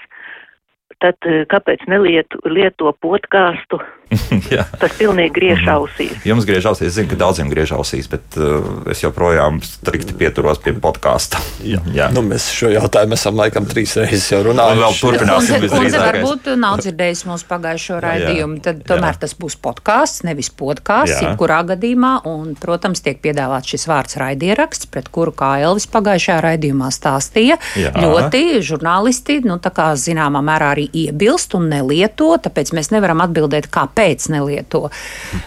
[1.01, 1.17] tad
[1.53, 3.81] kāpēc nelieto lieto podkāstu?
[4.81, 5.71] Tas pilnīgi griež mhm.
[5.75, 6.27] ausīs.
[6.27, 10.61] Jums griež ausīs, es zinu, ka daudziem griež ausīs, bet uh, es joprojām strikti pieturos
[10.63, 11.41] pie podkāsta.
[11.67, 11.81] Jā.
[11.95, 12.09] Jā.
[12.15, 14.83] Nu, mēs šo jautājumu esam laikam trīs reizes jau runājuši.
[14.83, 16.07] Vēl turpināsim visdrīzāk.
[16.07, 19.23] Varbūt nav dzirdējis mūsu pagājušo raidījumu, tad tomēr jā.
[19.27, 22.13] tas būs podkāsts, nevis podkāsts, jebkurā gadījumā.
[22.31, 27.93] Un, protams, tiek piedāvāts šis vārds raidieraksts, pret kuru, kā Elvis pagājušajā raidījumā stāstīja, jā.
[27.99, 33.71] ļoti žurnālisti, nu tā kā zināmā mērā arī iebilst un nelieto, tāpēc mēs nevaram atbildēt,
[33.73, 34.91] kāpēc kāpēc nelieto.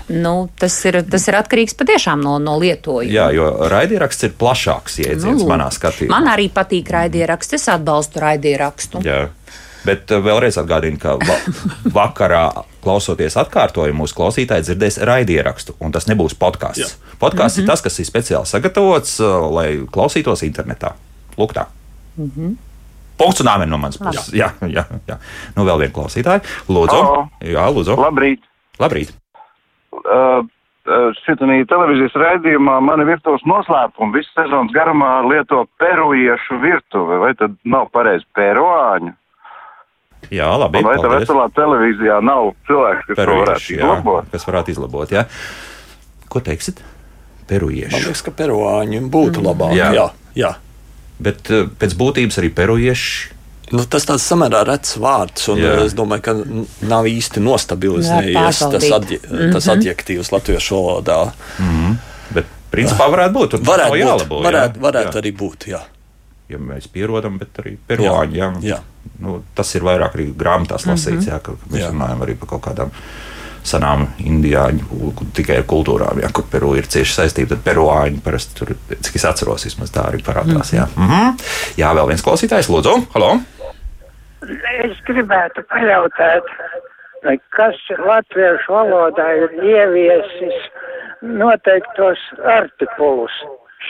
[0.09, 3.12] Nu, tas, ir, tas ir atkarīgs patiešām no, no lietojuma.
[3.12, 6.12] Jā, jo raidieraksts ir plašāks jēdziens Nu, manā skatījumā.
[6.15, 7.59] Man arī patīk raidieraksts.
[7.59, 9.03] Es atbalstu raidierakstu.
[9.05, 9.27] Jā.
[9.85, 11.38] Bet uh, vēlreiz atgādinu, ka va
[11.99, 16.97] vakarā, klausoties atkārtojumu, mūsu klausītāji dzirdēs raidierakstu, un tas nebūs podkāsts.
[17.19, 17.69] Podkāsts mm -hmm.
[17.69, 20.95] ir tas, kas ir speciāli sagatavots, uh, lai klausītos internetā.
[21.38, 21.69] Lūk, tā.
[22.17, 22.55] Mm -hmm.
[23.19, 24.32] Punkts un āmen no manas puses.
[24.36, 25.17] Jā, jā, jā.
[25.58, 26.43] Nu, vēl viena klausītāja.
[26.71, 26.95] Lūdzu.
[26.95, 27.25] Halo.
[27.43, 27.97] Jā, lūdzu.
[27.99, 28.45] Labrīt!
[28.79, 29.12] Labrīt.
[29.99, 30.45] Uh,
[31.19, 37.91] Šitanī televīzijas raidījumā mani virtuves noslēpumi visu sezonas garumā lieto peruiešu virtuve, vai tad nav
[37.93, 39.12] pareizi peruāņu?
[40.34, 40.82] Jā, labi.
[40.82, 44.32] Un vai tā veselā televīzijā nav cilvēks, kas to varētu jā, izlabot?
[44.34, 45.13] kas varētu izlabot.
[45.13, 45.25] Jā.
[46.29, 46.82] Ko teiksit?
[46.82, 48.01] Man Perujieši.
[48.05, 49.73] liekas, ka peruāņi būtu labāk.
[49.77, 49.89] Jā.
[49.95, 50.51] Jā, jā.
[51.19, 53.36] Bet uh, pēc būtības arī perujieši.
[53.75, 55.75] Nu, tas tāds samērā rets vārds, un Jā.
[55.75, 55.84] Jā.
[55.86, 56.34] es domāju, ka
[56.89, 59.19] nav īsti nostabilizējies Jā, tas, adje,
[59.53, 61.19] tas adjektīvs latviešu valodā.
[62.34, 63.53] Bet principā varētu būt.
[63.53, 64.41] Tur Varētu, būt, jālabo.
[64.47, 64.86] varētu, jā.
[64.88, 65.21] varētu jā.
[65.21, 65.67] arī būt.
[65.69, 65.84] Jā.
[66.49, 68.39] Ja mēs pierodam, bet arī peruāņi.
[68.41, 68.49] Jā.
[68.65, 68.79] Jā.
[69.21, 71.91] Nu, tas ir vairāk arī grāmatās lasīts, jā, ka mēs Jā.
[71.93, 72.93] runājam arī par kaut kādām
[73.67, 77.56] senām indiāņu tikai ar kultūrām, jā, kur Peru ir cieši saistīta.
[77.56, 80.74] Tad peruāņi parasti tur, cik es atceros, vismaz tā arī parādās.
[80.74, 81.48] Jā, mm -hmm.
[81.78, 83.39] jā vēl viens klausītājs, lūdzu, halo!
[84.84, 86.45] Es gribētu pajautāt,
[87.58, 90.69] kas latviešu valodā ir ieviesis
[91.22, 93.32] noteiktos artikulus.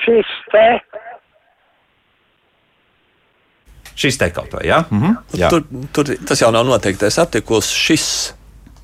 [0.04, 0.82] Šis te,
[4.00, 4.84] Šis te kaut vai, jā?
[4.90, 5.16] Mm -hmm.
[5.36, 5.50] jā.
[5.50, 7.68] Tur, tur tas jau nav noteiktais artikuls.
[7.68, 8.34] Šis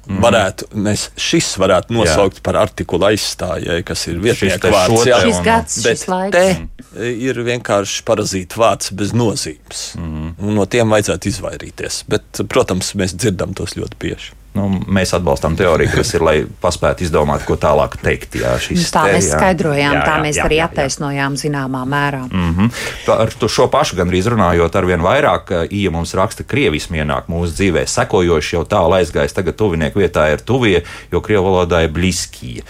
[0.06, 0.22] mm.
[0.24, 2.46] varētu, mēs šis varētu nosaukt jā.
[2.46, 5.06] par artikulu aizstājēju, kas ir vietnieku vārds.
[5.10, 6.38] Jā, Šis gads, Bet šis laiks.
[6.38, 9.86] te ir vienkārši parazīta vārds bez nozīmes.
[10.00, 10.34] Mm.
[10.56, 12.02] No tiem vajadzētu izvairīties.
[12.12, 14.34] Bet, protams, mēs dzirdam tos ļoti bieži.
[14.56, 18.38] Nu, mēs atbalstām teoriju, kas ir, lai paspētu izdomāt, ko tālāk teikt.
[18.40, 19.40] Jā, šis Tā te, mēs jā.
[19.40, 20.70] skaidrojām, Jā, tā jā, mēs jā, arī jā, jā.
[20.72, 22.22] attaisnojām zināmā mērā.
[22.32, 22.72] Mm -hmm.
[23.06, 27.28] Par to šo pašu gandrīz runājot, ar vien vairāk īja mums raksta, ka krievisms ienāk
[27.28, 27.86] mūsu dzīvē.
[27.86, 32.64] Sekojoši jau tālu aizgājis, tagad tuvinieku vietā ir tuvie, jo krievu valodā ir bliskija.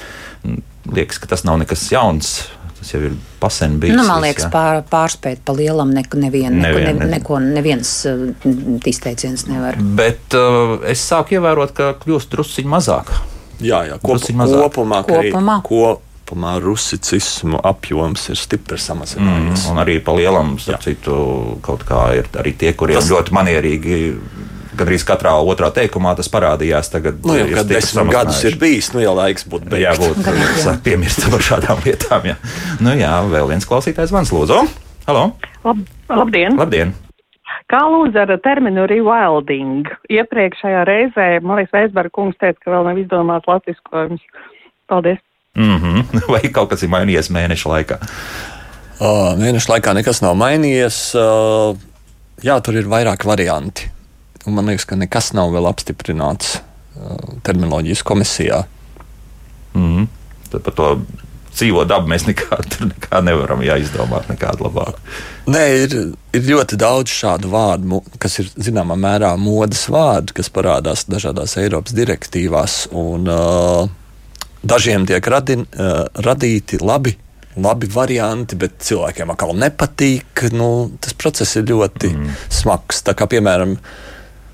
[0.92, 2.50] Liekas, ka tas nav nekas jauns.
[2.86, 3.96] Tas jau ir pasen bijis.
[3.98, 7.94] Nu, man liekas, pār, pārspēt pa lielam neko, nevien, neko, Nevien, ne, ne- neko neviens
[8.06, 8.28] uh,
[8.86, 9.80] izteiciens nevar.
[9.98, 13.10] Bet uh, es sāku ievērot, ka kļūst drusciņ mazāk.
[13.58, 15.56] Jā, jā kop, kopumā, ka arī Kopumā.
[15.66, 19.66] kopumā rusicismu apjoms ir stipri samazinājies.
[19.66, 21.18] Mm, un arī pa lielam, starp citu,
[21.66, 23.10] kaut kā ir arī tie, kuriem tas...
[23.10, 24.00] ļoti manierīgi.
[24.76, 26.92] Gandrīz katrā otrā teikumā tas parādījās.
[26.94, 30.76] Tagad Nu, jau stipri desmit gadus ir bijis, nu jau laiks būtu jābūt jā.
[30.86, 32.28] piemirstam par šādām lietām.
[32.32, 32.36] Jā.
[32.84, 34.62] Nu, jā, vēl viens klausītājs mans lūdzu.
[35.06, 35.26] Halo,
[35.66, 36.56] Lab, labdien!
[36.58, 36.94] labdien!
[37.70, 39.88] Kā lūdzu ar terminu rewilding?
[40.14, 44.22] Iepriekšējā reizē, man liekas, Veisberga kungs teica, ka vēl nav izdomāts latviskojums.
[44.90, 45.22] Paldies!
[45.58, 46.04] Mm -hmm.
[46.34, 47.98] Vai kaut kas ir mainījies mēneša laikā?
[48.96, 51.00] Uh, mēneša laikā nekas nav mainījies.
[51.16, 51.78] Uh,
[52.44, 53.90] jā, tur ir vairāk varianti.
[54.46, 58.64] Un man liekas, ka nekas nav vēl apstiprināts uh, terminoloģijas komisijā.
[59.74, 60.08] Mm -hmm.
[60.52, 60.90] Tad par to
[61.56, 62.60] dzīvo dabu mēs nekā,
[62.92, 65.02] nekā nevaram izdomāt nekādu labāku.
[65.52, 65.98] Nē, ir,
[66.36, 71.96] ir ļoti daudz šādu vārdu, kas ir zināmā mērā modes vārdi, kas parādās dažādās Eiropas
[71.98, 72.80] direktīvās.
[72.92, 73.86] Un, uh,
[74.64, 77.18] dažiem tiek radi, uh, radīti labi.
[77.56, 80.42] Labi varianti, bet cilvēkiem atkal nepatīk.
[80.52, 82.34] Nu, tas process ir ļoti mm.
[82.52, 83.00] smags.
[83.08, 83.78] Tā kā, piemēram,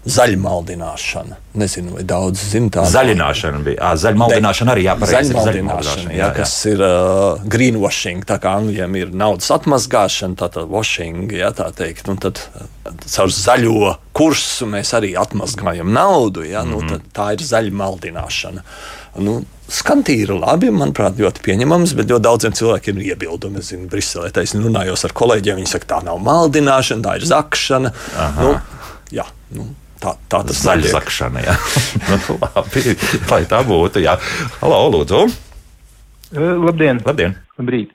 [0.05, 1.37] zaļmaldināšana.
[1.61, 2.89] Nezinu, vai daudz zina tādu.
[2.93, 3.77] Zaļināšana bija.
[3.85, 5.35] À, zaļmaldināšana arī jāpareizi.
[5.35, 11.51] Zaļmaldināšana, jā, kas ir uh, greenwashing, tā kā angļiem ir naudas atmazgāšana, tātad washing, jā,
[11.57, 12.09] tā teikt.
[12.09, 12.41] Un tad
[13.05, 16.89] caur zaļo kursu mēs arī atmazgājam naudu, jā, mm -hmm.
[16.89, 18.65] nu, tad tā ir zaļmaldināšana.
[19.21, 23.61] Nu, Skan tīri labi, manuprāt, ļoti pieņemams, bet ļoti daudziem cilvēkiem ir iebildumi.
[23.61, 25.61] Es zinu, Briselē taisnība runājos ar kolēģiem.
[25.61, 27.93] Viņi saka, tā nav maldināšana, tā ir zakšana.
[28.35, 28.57] Nu,
[29.15, 29.23] jā,
[29.55, 29.69] nu,
[30.01, 30.91] tā, tā tas notiek.
[30.91, 31.55] zakšana, jā.
[32.09, 32.97] nu, labi,
[33.31, 34.17] lai tā būtu, jā.
[34.59, 35.23] Halo, lūdzu.
[36.31, 37.01] Uh, Labdien!
[37.05, 37.35] Labdien.
[37.59, 37.91] Labrīt!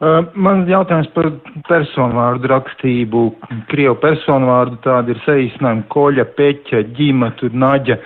[0.00, 1.28] Uh, man jautājums par
[1.68, 3.24] personu vārdu rakstību.
[3.68, 7.98] Krievu personu vārdu tādi ir saīsinājumi koļa, peķa, ģima, tur naģa.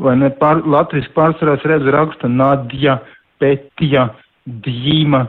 [0.00, 2.98] Vai ne pār, latviski pārsvarā es redzu raksta nadja,
[3.40, 4.08] petja,
[4.64, 5.26] dīma.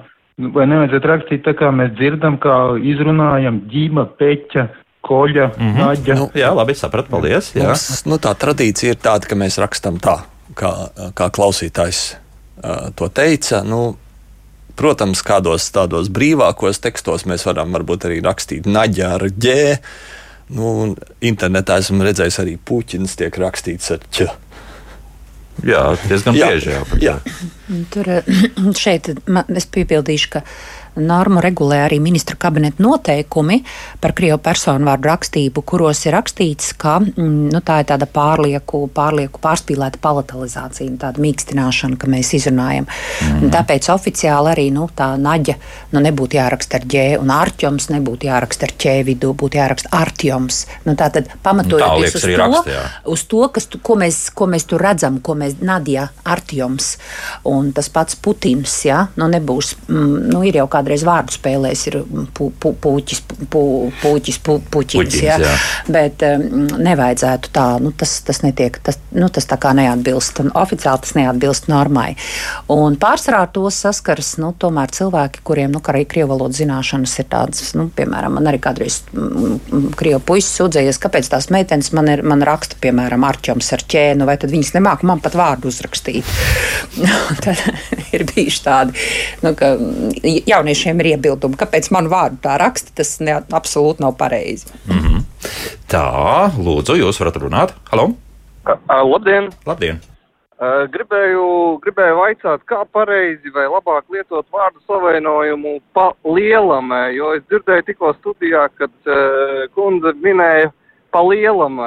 [0.56, 2.56] Vai nevajadzētu rakstīt tā, kā mēs dzirdam, kā
[2.88, 4.68] izrunājam ģima, peķa,
[5.08, 5.84] koļa, mm -hmm.
[5.84, 6.18] naģa.
[6.20, 7.12] Nu, Jā, labi, sapratu.
[7.14, 7.52] Paldies.
[7.56, 7.72] Jā.
[7.72, 10.20] Mums, nu, tā tradīcija ir tāda, ka mēs rakstām tā,
[10.56, 10.74] kā,
[11.16, 13.64] kā klausītājs uh, to teica.
[13.64, 13.98] Nu,
[14.78, 19.78] protams, kādos tādos brīvākos tekstos mēs varam varbūt arī rakstīt naģa ar ģē.
[20.56, 24.30] Nu, un internetā esmu redzējis arī puķis, tiek rakstīts ar ķ.
[25.66, 26.84] Jā, diezgan bieži jau.
[27.02, 27.16] Jā.
[27.94, 28.10] Tur
[28.84, 30.44] šeit man, es piebildīšu, ka
[30.98, 33.62] normu regulē arī ministra kabineta noteikumi
[34.02, 38.86] par krievu personu vārdu rakstību, kuros ir rakstīts, ka mm, nu, tā ir tāda pārlieku,
[38.94, 42.88] pārlieku pārspīlēta palatalizācija, tāda mīkstināšana, ka mēs izrunājam.
[43.28, 43.52] Mm.
[43.54, 45.58] Tāpēc oficiāli arī nu, tā naģa
[45.94, 50.62] nu, nebūtu jāraksta ar ģē, un ārķoms nebūtu jāraksta ar ķē vidū, būtu jāraksta ārķoms.
[50.88, 52.84] Nu, tā tad pamatojoties uz, to, raksta,
[53.14, 56.96] uz to, kas, tu, ko, mēs, ko mēs tur redzam, ko mēs Nadja Artjoms
[57.48, 61.84] un tas pats Putins, jā, nu nebūs, mm, nu ir jau kāda kādreiz vārdu spēlēs
[61.90, 61.98] ir
[62.34, 63.22] pu, pu, puķis,
[63.52, 63.62] pu,
[64.02, 65.38] puķis, pu, puķins, puķins ja?
[65.42, 65.56] jā.
[65.92, 70.54] bet um, nevajadzētu tā, nu, tas, tas netiek, tas, nu, tas tā kā neatbilst, un
[70.56, 72.14] oficiāli tas neatbilst normai.
[72.72, 77.74] Un pārsvarā tos saskars, nu, tomēr cilvēki, kuriem, nu, arī krievu valodas zināšanas ir tādas,
[77.78, 82.24] nu, piemēram, man arī kādreiz mm, mm, krievu puisis sūdzējies, kāpēc tās meitenes man, ir,
[82.28, 86.28] man raksta, piemēram, arķoms ar ķēnu, vai tad viņas nemāk man pat vārdu uzrakstīt.
[87.44, 87.60] tad
[88.16, 89.08] ir bijuši tādi,
[89.44, 89.74] nu, ka
[90.24, 94.68] jaunieši jauniešiem ir iebildumi, kāpēc man vārdu tā raksta, tas ne, absolūti nav pareizi.
[94.88, 95.24] Mm -hmm.
[95.88, 97.74] Tā, lūdzu, jūs varat runāt.
[97.92, 98.14] Halo!
[98.68, 99.50] Uh, labdien!
[99.66, 100.00] Labdien.
[100.58, 107.44] Uh, gribēju, gribēju vaicāt, kā pareizi vai labāk lietot vārdu savainojumu pa lielam, jo es
[107.44, 110.72] dzirdēju tikko studijā, kad uh, kundze minēja
[111.18, 111.80] pa lielam,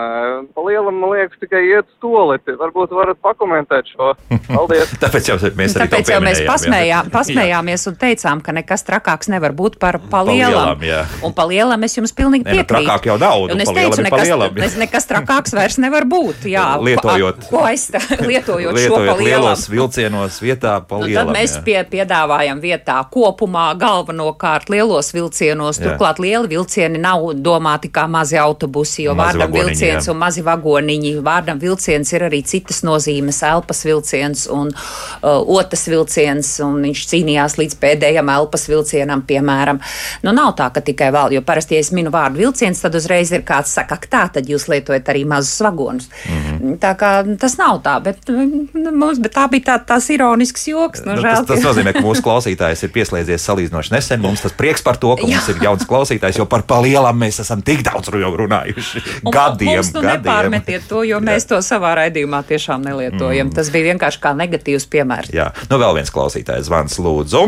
[0.55, 2.57] pa lielam, man liekas, tikai iet stoleti.
[2.59, 4.11] Varbūt varat pakomentēt šo.
[4.49, 4.91] Paldies.
[5.05, 9.55] Tāpēc jau mēs arī Tāpēc jau mēs pasmējām, pasmējāmies un teicām, ka nekas trakāks nevar
[9.55, 10.75] būt par pa lielam.
[10.75, 12.89] Pa lielam un pa lielam es jums pilnīgi nu, piekrītu.
[12.89, 13.45] Trakāk jau nav.
[13.47, 16.49] Un es teicu, nekas, nekas trakāks vairs nevar būt.
[16.51, 19.25] Jā, lietojot, ko aizstā, lietojot, lietojot šo pa lielam.
[19.29, 21.31] lielos vilcienos vietā pa lielam.
[21.31, 25.79] Nu, tad mēs pie, piedāvājam vietā kopumā galvenokārt lielos vilcienos.
[25.79, 25.93] Jā.
[25.93, 30.13] Turklāt lieli vilcieni nav domāti kā mazi autobusi, jo vārdam vilciens jā.
[30.13, 31.13] un mazi vagoniņi.
[31.25, 37.59] Vārdam vilciens ir arī citas nozīmes- elpas vilciens un uh, otras vilciens, un viņš cīnījās
[37.61, 39.81] līdz pēdējam elpas vilcienam, piemēram.
[40.23, 43.33] Nu, nav tā, ka tikai vēl, jo parasti, ja es minu vārdu vilciens, tad uzreiz
[43.33, 46.09] ir kāds saka, ka tā, tad jūs lietojat arī mazus vagonus.
[46.27, 46.79] Mm -hmm.
[46.81, 51.05] Tā kā tas nav tā, bet, nu, mums, bet tā bija tā, tās ironisks joks.
[51.05, 54.21] Nu, nu, žēl, tas, tas nozīmē, ka mūsu klausītājs ir pieslēdzies salīdzinoši nesen.
[54.21, 55.37] Mums tas prieks par to, ka Jā.
[55.37, 59.03] mums ir jauns klausītājs, jo par palielam mēs esam tik daudz runājuši.
[59.25, 59.81] Un gadiem.
[59.81, 60.23] Mums nu gadiem.
[60.23, 61.53] nepārmetiet to, jo mēs Jā.
[61.53, 63.49] to savā raidījumā tiešām nelietojam.
[63.49, 63.55] Mm.
[63.57, 65.33] Tas bija vienkārši kā negatīvs piemērs.
[65.37, 67.47] Jā, nu vēl viens klausītājs zvans lūdzu.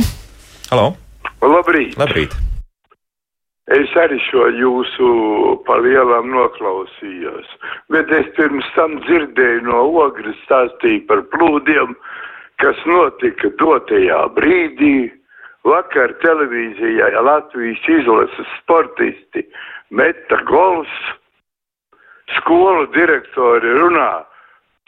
[0.72, 0.94] Halo!
[1.42, 1.98] Labrīt!
[1.98, 2.34] Labrīt.
[3.72, 5.08] Es arī šo jūsu
[5.68, 7.46] palielam noklausījos,
[7.94, 11.94] bet es pirms tam dzirdēju no ogres stāstīju par plūdiem,
[12.60, 15.12] kas notika dotajā brīdī.
[15.62, 19.44] Vakar televīzijā Latvijas izlases sportisti
[19.94, 20.96] meta golfs,
[22.40, 24.10] skolu direktori runā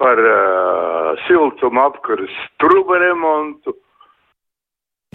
[0.00, 3.76] par uh, siltuma apkaras truba remontu.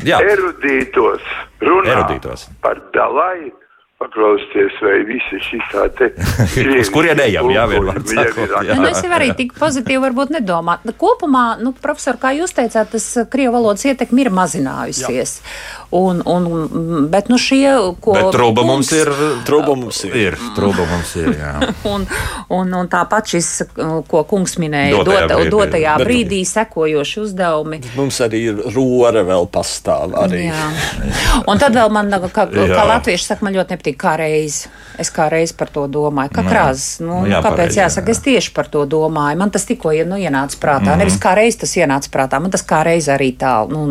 [0.08, 0.22] Jā.
[0.24, 1.26] Erudītos
[1.60, 2.48] runā Erudītos.
[2.64, 3.52] par dalai
[4.00, 6.08] paklausties, vai visi šis tā te.
[6.82, 8.00] Uz kurien ejam, jā, vienmēr.
[8.16, 8.78] Jā.
[8.80, 10.88] Nu, es jau arī tik pozitīvi varbūt nedomāt.
[11.00, 15.36] Kopumā, nu, profesor, kā jūs teicāt, tas krievu valodas ietekmi ir mazinājusies.
[15.42, 15.79] Jā.
[15.90, 18.14] Un, un, bet, nu, šie, ko.
[18.14, 19.10] Bet trūba mums ir.
[19.48, 20.18] Trūba mums ir.
[20.22, 21.32] ir trūba mums ir,
[21.94, 22.06] un,
[22.54, 23.48] un, un tāpat šis,
[24.10, 27.82] ko kungs minēja, dotajā, dot, brīdī, dotajā bet, brīdī sekojoši uzdevumi.
[27.98, 30.44] Mums arī ir rora vēl pastāv arī.
[30.52, 30.68] Jā.
[31.50, 34.70] Un tad vēl man, kā, kā latvieši saka, man ļoti nepatīk kā reizi.
[35.00, 36.34] Es kā reizi par to domāju.
[36.36, 37.00] Kā krāzes.
[37.00, 38.12] Nu, nu, jā, kāpēc pareizi, jāsaka?
[38.12, 38.18] Jā.
[38.18, 39.40] Es tieši par to domāju.
[39.40, 40.92] Man tas tikko nu, ienāca prātā.
[40.92, 40.98] Mm -hmm.
[41.06, 42.42] Nevis kā reizi tas ienāca prātā.
[42.44, 43.88] Man tas kā reizi arī tā nu,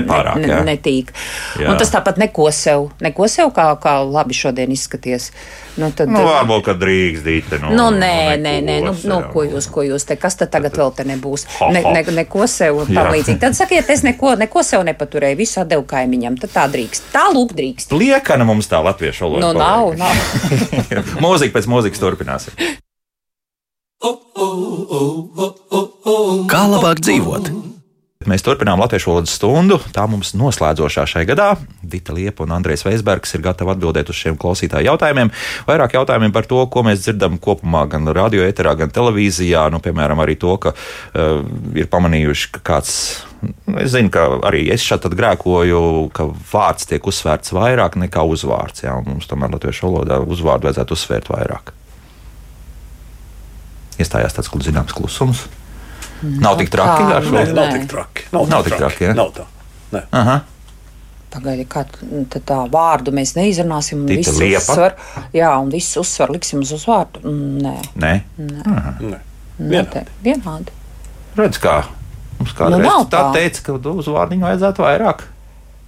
[0.00, 1.12] Nepārāk, ne, ne, netīk.
[1.12, 1.35] Jā.
[1.66, 5.30] Un tas tāpat neko sev, neko sev kā, kā labi šodien izskaties.
[5.76, 7.50] Nu, tad, nu, varbūt, ka drīkst dīt.
[7.60, 8.76] Nu, nu, nē, nē, nē.
[8.84, 11.46] Nu, nu, ko jūs, ko jūs te, kas tad tagad vēl te nebūs?
[11.76, 13.40] Ne, ne, neko sev tam līdzīgi.
[13.42, 16.38] Tad sakiet, es neko, neko sev nepaturēju, visu atdevu kaimiņam.
[16.40, 17.10] Tad tā drīkst.
[17.12, 17.92] Tā lūk drīkst.
[17.92, 19.50] Liekana mums tā latviešu valoda.
[19.50, 20.16] Nu, nav, nav.
[21.24, 22.56] Mūzika pēc mūzikas turpināsim.
[26.46, 27.65] Kā labāk dzīvot?
[28.26, 29.76] Mēs turpinām latviešu valodas stundu.
[29.94, 31.52] Tā mums noslēdzošā šai gadā.
[31.86, 35.30] Dita Liepa un Andrēs Veisbergs ir gatavi atbildēt uz šiem klausītāju jautājumiem.
[35.68, 39.68] Vairāk jautājumiem par to, ko mēs dzirdam kopumā gan radio eterā, gan televīzijā.
[39.70, 41.44] Nu, piemēram, arī to, ka uh,
[41.78, 42.96] ir pamanījuši, ka kāds.
[43.78, 45.82] Es zinu, ka arī es šeit grēkoju,
[46.16, 48.82] ka vārds tiek uzsvērts vairāk nekā uzvārds.
[48.88, 51.70] Jā, mums tomēr latviešu valodā uzvārdu vajadzētu uzsvērt vairāk.
[54.02, 55.46] Iestājās tāds zināms klusums.
[56.22, 57.54] Nav tik traki monētu.
[57.56, 58.26] Nav tik traki.
[58.32, 59.10] Nav, nav tik traki.
[59.16, 59.46] Nav tā.
[60.16, 60.40] Aha.
[61.36, 61.82] Pagaidiet, kā
[62.46, 64.06] tā vārdu mēs neizrunāsim.
[64.08, 64.94] Visu uzsver,
[65.36, 67.20] jā, un visu uzsvaru liksim uz uzvārdu.
[67.26, 67.74] Nē.
[67.98, 68.12] Nē.
[68.38, 68.82] Nē.
[69.02, 69.18] Nē.
[69.58, 70.04] Vienādi.
[70.24, 70.74] Vienādi.
[71.36, 71.80] Redz, kā
[72.38, 73.32] mums kādreiz Nu, nu, nav tā tā.
[73.36, 75.26] teica, ka uz vārdiņu vajadzētu vairāk.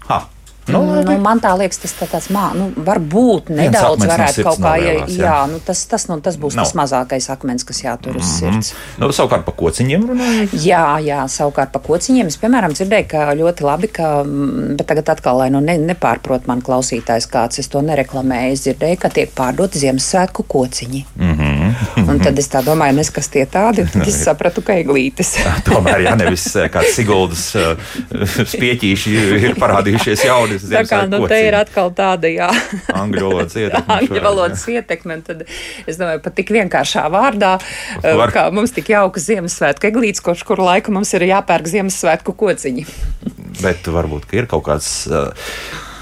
[0.08, 0.20] Ha.
[0.68, 4.36] Nu, Nu, nu, man tā liekas, tas tā tāds mā, nu, varbūt nedaudz no varētu
[4.38, 4.74] sirds kaut kā.
[4.78, 5.24] Ja, novēlās, jā.
[5.24, 6.66] jā, nu, tas, tas, nu, tas būs Nav.
[6.66, 8.72] tas mazākais akmens, kas jātur uz sirds.
[9.00, 10.56] nu, savukārt par kociņiem runājot.
[10.64, 12.30] Jā, jā, savukārt par kociņiem.
[12.32, 16.48] Es, piemēram, dzirdēju, ka ļoti labi, ka, mm, bet tagad atkal, lai nu ne, nepārprot
[16.50, 18.56] man klausītājs kāds, es to nereklamēju.
[18.56, 21.04] Es dzirdēju, ka tiek pārdoti Ziemassvētku kociņi.
[21.16, 22.08] Mm -hmm.
[22.08, 25.36] Un tad es tā domāju, nes kas tie tādi, un tad es sapratu, ka eglītes.
[25.68, 27.76] Tomēr, ja nevis eh, kāds Siguldas uh,
[28.54, 29.14] spieķīši
[29.48, 30.57] ir parādījušies jauni.
[30.66, 32.48] Tā kā nu, te ir atkal tāda, jā.
[32.96, 35.18] Angļu valodas ietekme Angļu valodas ietekme.
[35.18, 35.44] un Tad
[35.88, 37.56] es domāju, pat tik vienkāršā vārdā,
[38.02, 38.16] Var.
[38.22, 38.34] Var.
[38.34, 42.86] kā mums tik jauka Ziemassvētku eglītes, kopš kuru laiku mums ir jāpērk Ziemassvētku kociņi.
[43.64, 44.94] Bet varbūt ka ir kaut kāds.
[45.10, 45.30] Uh,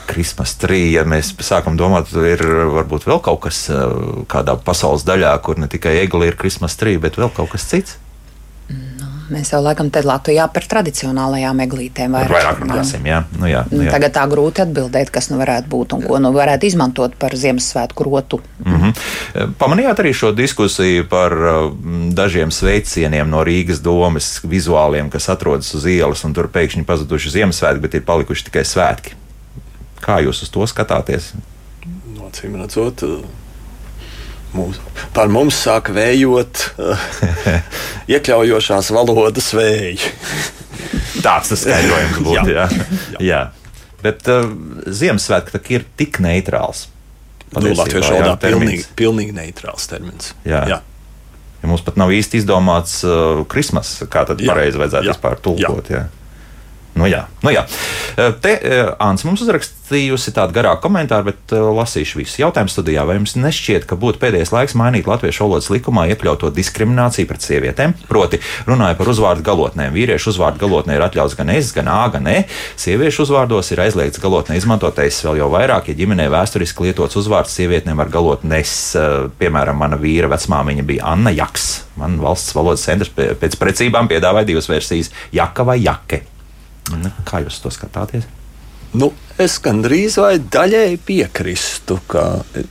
[0.06, 2.38] Krismas trījā, ja mēs sākam domāt, ir
[2.70, 7.00] varbūt vēl kaut kas uh, kādā pasaules daļā, kur ne tikai egli ir Krismas trījā,
[7.02, 7.96] bet vēl kaut kas cits.
[9.32, 13.22] Mēs jau laikam te Latvijā par tradicionālajām eglītēm vairāk, Vairāk runāsim, jā.
[13.38, 13.92] Nu, jā, nu, Nu, jā.
[13.96, 18.06] Tagad tā grūti atbildēt, kas nu varētu būt un ko nu varētu izmantot par Ziemassvētku
[18.06, 18.40] rotu.
[18.64, 19.52] Mm -hmm.
[19.58, 21.34] Pamanījāt arī šo diskusiju par
[22.12, 27.80] dažiem sveicieniem no Rīgas domas vizuāliem, kas atrodas uz ielas, un tur pēkšņi pazuduši Ziemassvētki,
[27.80, 29.14] bet ir palikuši tikai svētki.
[30.00, 31.32] Kā jūs uz to skatāties?
[32.16, 33.02] No acīm redzot,
[34.56, 34.80] mums,
[35.16, 36.64] par mums sāk vējot
[38.16, 40.12] iekļaujošās valodas vēji.
[41.24, 42.50] Tāds tas skaidrojums būtu.
[42.56, 42.66] jā.
[43.16, 43.22] Jā.
[43.30, 43.40] Jā.
[44.02, 44.50] Bet uh,
[44.86, 46.86] Ziemassvētki tā ir tik neitrāls.
[47.54, 50.34] Nu, Latviešu jā, valodā pilnīgi, pilnīgi neitrāls termins.
[50.44, 50.64] Jā.
[50.68, 50.82] Jā.
[51.62, 54.50] Ja mums pat nav īsti izdomāts uh, Krismas, kā tad Jā.
[54.52, 55.14] pareizi vajadzētu Jā.
[55.14, 55.90] vispār tulkot.
[55.90, 56.04] Jā.
[56.96, 57.66] Nu, jā, nu, jā.
[58.16, 58.54] Eh, Te
[59.04, 62.38] Ants mums uzrakstījusi tādu garāku komentāru, bet uh, lasīšu visu.
[62.40, 67.28] Jautājums studijā, vai jums nešķiet, ka būtu pēdējais laiks mainīt latviešu valodas likumā iekļauto diskrimināciju
[67.28, 67.92] pret sievietēm?
[68.08, 69.92] Proti, runāja par uzvārdu galotnēm.
[69.92, 72.36] Vīriešu uzvārdu galotnē ir atļauts gan es, gan A, gan E.
[72.80, 78.00] Sieviešu uzvārdos ir aizliegts galotnē izmantotais vēl jau vairāk, ja ģimenē vēsturiski lietots uzvārds sievietēm
[78.00, 78.72] ar galotnes.
[78.96, 81.68] Eh, Piemēram, mana vīra vecmāmiņa bija Anna Jaks.
[82.00, 86.22] Man valsts valodas centrs pē- pēc precībām piedāvāja divas versijas- Jaka vai Jake.
[86.94, 88.26] Nu, Kā jūs to skatāties?
[88.96, 89.10] Nu,
[89.42, 92.24] es gandrīz vai daļēji piekrīstu, ka
[92.56, 92.64] e,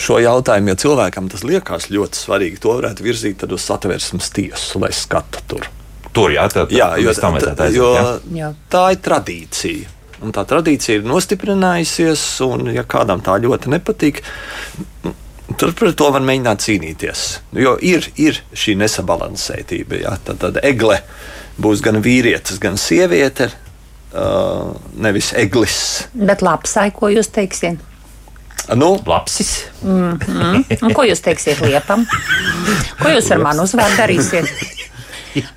[0.00, 4.82] šo jautājumu, ja cilvēkam tas liekas ļoti svarīgi, to varētu virzīt tad uz satversmes tiesu,
[4.82, 5.68] lai skata tur.
[6.14, 8.06] Tur jā, tā, tā, Jā, jo, tam tā, jo jā?
[8.38, 8.50] Jā.
[8.70, 9.90] tā ir tradīcija.
[10.24, 14.20] Un tā tradīcija ir nostiprinājusies, un, ja kādam tā ļoti nepatīk,
[15.58, 17.24] tur pret to var mēģināt cīnīties.
[17.58, 20.00] Jo ir, ir šī nesabalansētība.
[20.04, 20.14] Jā.
[20.24, 21.00] Tad, tad egle
[21.60, 23.50] būs gan vīrietis, gan sieviete,
[24.14, 25.78] uh, nevis eglis.
[26.14, 27.82] Bet lapsai, ko jūs teiksiet?
[28.74, 29.66] Nu, Lapsis.
[29.84, 32.06] Un ko jūs teiksiet liepam?
[33.02, 34.48] Ko jūs ar manu uzvārdu darīsiet?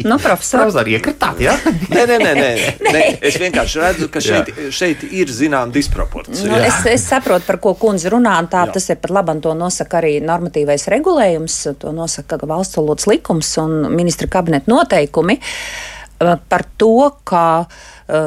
[0.06, 1.56] Nu, profesor, Profesor, iekritāt, jā?
[1.96, 2.52] Nē, nē, nē, nē.
[2.94, 3.04] nē.
[3.26, 6.50] Es vienkārši redzu, ka šeit, šeit ir zināma disproporcija.
[6.52, 8.38] Nu, es, es saprotu, par ko kundze runā.
[8.42, 8.74] un Tā, Jā.
[8.78, 9.38] tas ir pat labi.
[9.44, 15.38] To nosaka arī normatīvais regulējums, to nosaka valsts valodas likums un ministra kabineta noteikumi.
[15.38, 17.68] eh, Par to, ka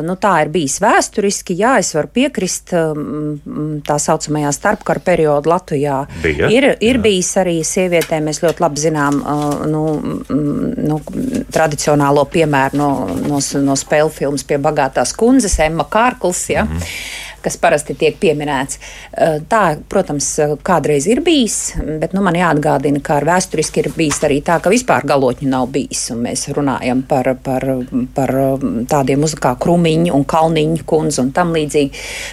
[0.07, 5.97] nu, tā ir bijis vēsturiski, jā, es varu piekrist tā saucamajā starpkara periodā Latvijā.
[6.23, 7.03] Bija, ir ir jā.
[7.03, 9.23] bijis arī sievietēm, mēs ļoti labi zinām
[9.73, 9.85] nu,
[10.31, 11.01] nu,
[11.51, 12.91] tradicionālo piemēru no,
[13.25, 16.47] no, no spēļu filmas pie bagātās kundzes, Emma Kārkls.
[16.53, 16.69] Ja?
[16.69, 18.79] Mm -hmm kas parasti tiek pieminēts.
[19.17, 23.89] Eh, Tā, protams, eh, kādreiz ir bijis, bet nu, man jāatgādina, ka ar vēsturiski ir
[23.97, 26.11] bijis arī tā, ka vispār galotņu nav bijis.
[26.11, 27.65] un Mēs runājam par, par,
[28.15, 28.29] par
[28.91, 31.91] tādiem uz kā krumiņu un kalniņu kundzi un tam līdzīgi.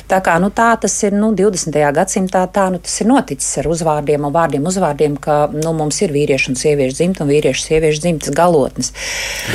[0.09, 1.71] Tā kā nu, tā tas ir nu, 20.
[1.93, 6.11] gadsimtā, tā nu, tas ir noticis ar uzvārdiem un vārdiem uzvārdiem, ka nu, mums ir
[6.11, 8.91] vīriešu un sieviešu dzimta un vīriešu sieviešu dzimtas galotnes.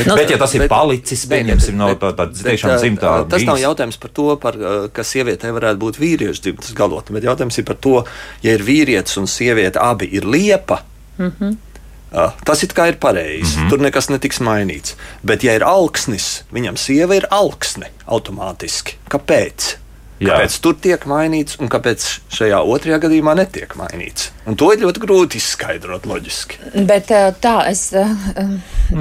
[0.06, 2.76] Nu, Bet, ja tas ir Bet- palicis, bet- pieņemsim, no bet- tā, tā bet, tiešām
[2.78, 3.28] dzimtā.
[3.28, 5.02] Tas nav jautājums par to, par, uh, ka
[5.42, 8.05] sievietei varētu būt vīriešu dzimtas galotne, bet jautājums ir par to,
[8.42, 10.83] ja ir vīrietis un sieviete abi ir liepa.
[11.18, 11.44] Mm Mhm.
[11.44, 11.57] -hmm.
[12.44, 13.57] Tas it kā ir pareizi.
[13.57, 13.68] Mm -hmm.
[13.70, 14.94] Tur nekas netiks mainīts.
[15.24, 18.94] Bet, ja ir augsnis, viņam sieva ir augsne automātiski.
[19.09, 19.76] Kāpēc?
[20.22, 20.37] Jā.
[20.37, 24.28] Kāpēc tur tiek mainīts un kāpēc šajā otrajā gadījumā netiek mainīts?
[24.46, 26.58] Un to ir ļoti grūti izskaidrot loģiski.
[26.87, 28.12] Bet eh, tā, es, eh,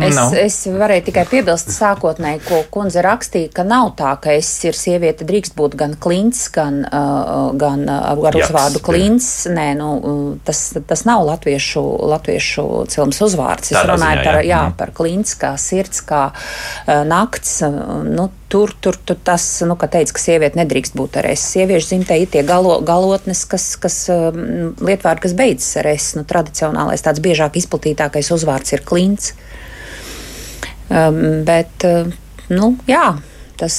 [0.01, 0.33] es, Nav.
[0.37, 5.25] es varēju tikai piebilst sākotnēji, ko kundze rakstīja, ka nav tā, ka es ir sieviete,
[5.29, 6.81] drīkst būt gan klints, gan,
[7.61, 8.85] gan ar uzvārdu jā.
[8.89, 9.29] klints.
[9.51, 9.91] Nē, nu,
[10.45, 13.71] tas, tas nav latviešu, latviešu cilmes uzvārds.
[13.73, 14.49] Es Tādā runāju ziņā, par, jā.
[14.49, 14.77] jā, Mhm.
[14.81, 16.31] par klints, kā sirds, kā
[17.05, 17.61] nakts.
[18.09, 21.43] Nu, tur, tur, tur tas, nu, ka teica, ka sieviete nedrīkst būt ar es.
[21.53, 26.11] Sieviešu dzimtē ir tie galo, galotnes, kas, kas um, lietvārdi, kas beidzas ar es.
[26.19, 29.33] Nu, tradicionālais tāds biežāk izplatītākais uzvārds ir klints.
[30.91, 32.11] Um, bet, uh,
[32.51, 33.13] nu, jā.
[33.61, 33.75] Tas,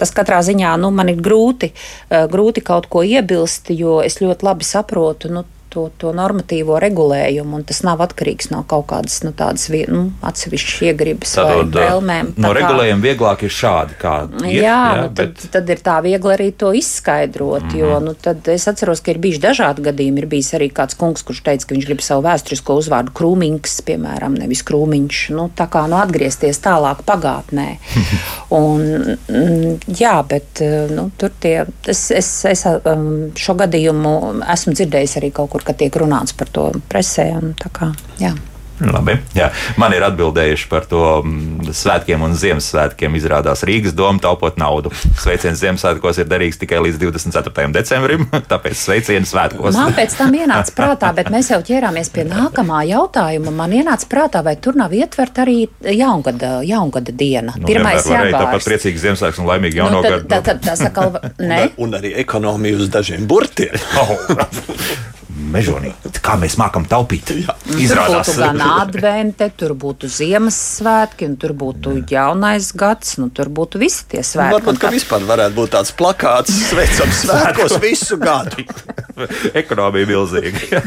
[0.00, 1.68] tas katrā ziņā nu, man ir grūti,
[2.08, 5.42] grūti kaut ko iebilst, jo es ļoti labi saprotu nu,
[5.74, 10.82] to, to normatīvo regulējumu, un tas nav atkarīgs no kaut kādas nu, tādas nu, atsevišķas
[10.88, 12.32] iegribas vai uh, vēlmēm.
[12.38, 14.14] No kā, regulējuma vieglāk ir šādi, kā
[14.44, 14.46] ir.
[14.52, 15.34] Jā, jā nu, bet...
[15.40, 17.80] tad, tad ir tā viegli arī to izskaidrot, mm -hmm.
[17.80, 20.22] jo nu, tad es atceros, ka ir bijuši dažādi gadījumi.
[20.24, 24.38] Ir bijis arī kāds kungs, kurš teica, ka viņš grib savu vēsturisko uzvārdu krūmiņš, piemēram,
[24.38, 25.24] nevis krūmiņš.
[25.34, 27.66] Nu, tā kā nu, atgriezties tālāk pagātnē.
[28.62, 28.80] un,
[29.28, 30.62] mm, jā, bet
[30.94, 34.14] nu, tur tie, es, es, es um, šo gadījumu
[34.54, 37.30] esmu dzirdējis arī kaut kur ka tiek runāts par to presē.
[37.38, 37.92] Un, kā,
[38.22, 38.34] jā.
[38.82, 39.52] Labi, jā.
[39.78, 43.14] Man ir atbildējuši par to mm, svētkiem un Ziemassvētkiem.
[43.14, 44.90] Izrādās Rīgas doma taupot naudu.
[45.20, 47.68] Sveiciens Ziemassvētkos ir derīgs tikai līdz 24.
[47.76, 49.78] decembrim, tāpēc sveiciens svētkos.
[49.78, 53.54] Man pēc tam ienāca prātā, bet mēs jau ķērāmies pie nākamā jautājuma.
[53.62, 55.60] Man ienāca prātā, vai tur nav ietvert arī
[55.94, 57.54] jaungada, jaungada diena.
[57.54, 58.40] Nu, Pirmais janvārs.
[58.40, 60.26] Tāpat priecīgs Ziemassvētks un laimīgi jauno nu, gadu.
[60.26, 61.08] Tā, tā, tā, tā saka,
[61.52, 61.66] ne?
[61.78, 63.78] Un arī ekonomija uz dažiem burtiem.
[65.54, 65.92] Mežonī.
[66.24, 67.30] Kā mēs mākam taupīt?
[67.44, 67.54] Jā.
[67.78, 73.52] Izrādās, tur būtu gan advente, tur būtu Ziemassvētki, un tur būtu jaunais gads, nu tur
[73.54, 74.58] būtu visi tie svētki.
[74.58, 78.66] Varbūt, ka vispār varētu būt tāds plakāts, sveicam svētkos visu gadu.
[79.62, 80.82] Ekonomija milzīga.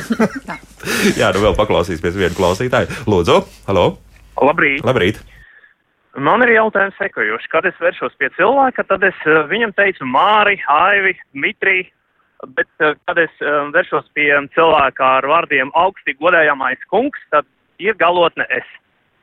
[1.19, 3.05] Jā, nu vēl paklausīsimies vienu klausītāju.
[3.07, 3.89] Lūdzu, halo!
[4.37, 4.83] Labrīt!
[4.85, 5.23] Labrīt.
[6.17, 7.45] Man ir jautājums sekojošs.
[7.51, 11.91] Kad es vēršos pie cilvēka, tad es eh, viņam teicu Māri, Aivi, Dmitriju,
[12.45, 17.47] bet, eh, kad es eh, vēršos pie cilvēka ar vārdiem augsti godējamais kungs, tad
[17.81, 18.67] ir galotne es.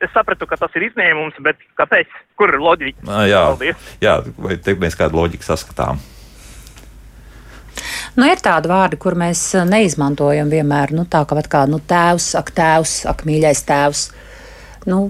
[0.03, 2.11] Es sapratu, ka tas ir izņēmums, bet kāpēc?
[2.35, 2.99] Kur ir loģika?
[3.07, 3.87] À, jā, Paldies.
[4.03, 6.01] jā, vai te mēs kādu loģiku saskatām?
[8.15, 10.95] Nu, ir tādi vārdi, kur mēs eh, neizmantojam vienmēr.
[10.95, 14.07] Nu, tā kā, kā nu, tēvs, ak, tēvs, ak, mīļais tēvs.
[14.91, 15.07] Nu,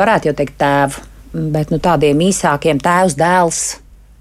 [0.00, 1.04] varētu jau teikt tēvu,
[1.54, 3.60] bet nu, tādiem īsākiem tēvs, dēls,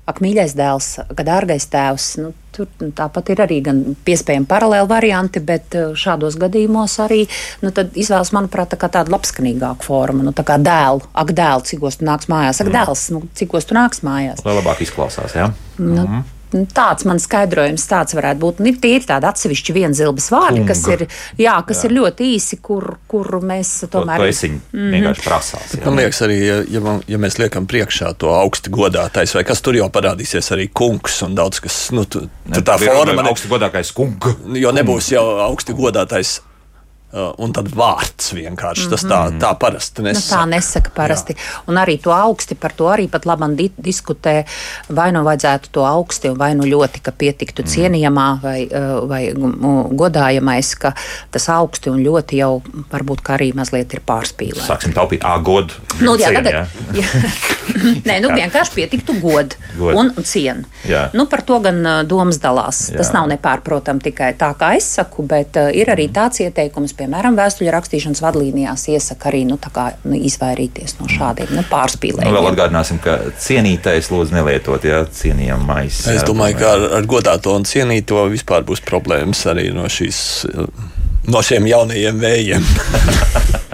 [0.09, 2.07] ak, mīļais dēls, ak, dārgais tēvs.
[2.23, 7.21] Nu, tur nu, tāpat ir arī gan piespējami paralēli varianti, bet uh, šādos gadījumos arī
[7.63, 10.25] nu, izvēlas, manuprāt, tā tāda labskanīgāka forma.
[10.25, 12.79] Nu, tā kā dēlu, ak, dēls, cikos tu nāks mājās, ak, mm.
[12.79, 14.43] dēls, nu, cikos tu nāks mājās.
[14.47, 15.51] Lai labāk izklausās, jā.
[15.77, 16.27] Nu, mm.
[16.55, 18.61] Nu, tāds man skaidrojums tāds varētu būt.
[18.65, 20.73] Ir tie ir tādi atsevišķi vienzilbas vārdi, Kunga.
[20.73, 21.05] kas, ir,
[21.37, 21.89] jā, kas jā.
[21.89, 24.23] ir ļoti īsi, kur, kur mēs tomēr.
[24.23, 24.91] To, to mm -hmm.
[24.95, 25.77] vienkārši prasās.
[25.77, 25.85] Jā.
[25.85, 29.75] Man liekas, arī, ja, ja, ja mēs liekam priekšā to augsti godātais, vai kas tur
[29.75, 33.21] jau parādīsies arī kungs un daudz kas, nu, tu, tu tā forma.
[33.21, 34.35] Ne, augsti godātais kungs.
[34.53, 36.41] Jo nebūs jau augsti godātais
[37.11, 39.39] un tad vārds vienkārši tas tā, mhm.
[39.41, 40.25] tā parasti nesaka.
[40.27, 41.33] Nu, tā nesaka parasti.
[41.33, 41.63] Jā.
[41.71, 44.43] Un arī to augsti par to arī pat labi di diskutē.
[44.93, 47.71] Vai nu vajadzētu to augsti, vai nu ļoti, ka pietiktu mm.
[47.73, 50.93] cienījamā vai, uh, vai godājamais, ka
[51.33, 52.51] tas augsti un ļoti jau
[52.91, 54.67] varbūt arī mazliet ir pārspīlēts.
[54.69, 55.81] Sāksim taupīt ā, godu.
[56.03, 56.59] Nu, jā, cien, tagad,
[56.93, 57.01] jā.
[57.01, 57.23] jā.
[58.07, 59.97] Nē, nu vienkārši pietiktu god, god.
[59.97, 60.65] un cienu.
[61.17, 62.85] Nu, par to gan uh, domas dalās.
[62.91, 62.99] Jā.
[63.01, 67.37] Tas nav nepārprotam tikai tā, kā es saku, bet uh, ir arī tāds ieteikums piemēram,
[67.39, 72.29] vēstuļu rakstīšanas vadlīnijās iesaka arī nu, kā, nu, izvairīties no šādiem nu, pārspīlējumiem.
[72.29, 76.03] Nu, vēl atgādināsim, ka cienītais lūdzu nelietot, ja cienījamais.
[76.13, 80.21] Es domāju, ka ar, ar godāto un cienīto vispār būs problēmas arī no šīs
[81.29, 82.69] no šiem jaunajiem vējiem.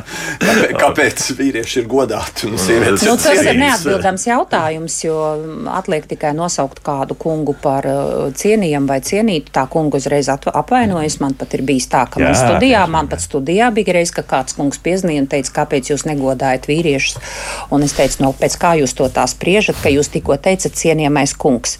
[0.86, 5.17] Kāpēc, vīrieši ir godāti un sievietes nu, tas ir neatbildams jautājums, jo
[5.71, 9.53] atliek tikai nosaukt kādu kungu par uh, cienījamu vai cienītu.
[9.55, 11.19] Tā kungu uzreiz apvainojas.
[11.23, 14.25] Man pat ir bijis tā, ka Jā, man studijā, man pat studijā bija reiz, ka
[14.27, 17.19] kāds kungs piezīmēja un teica, kāpēc jūs negodājat vīriešus.
[17.75, 21.36] Un es teicu, no pēc kā jūs to tā spriežat, ka jūs tikko teicat cienījamais
[21.39, 21.77] kungs.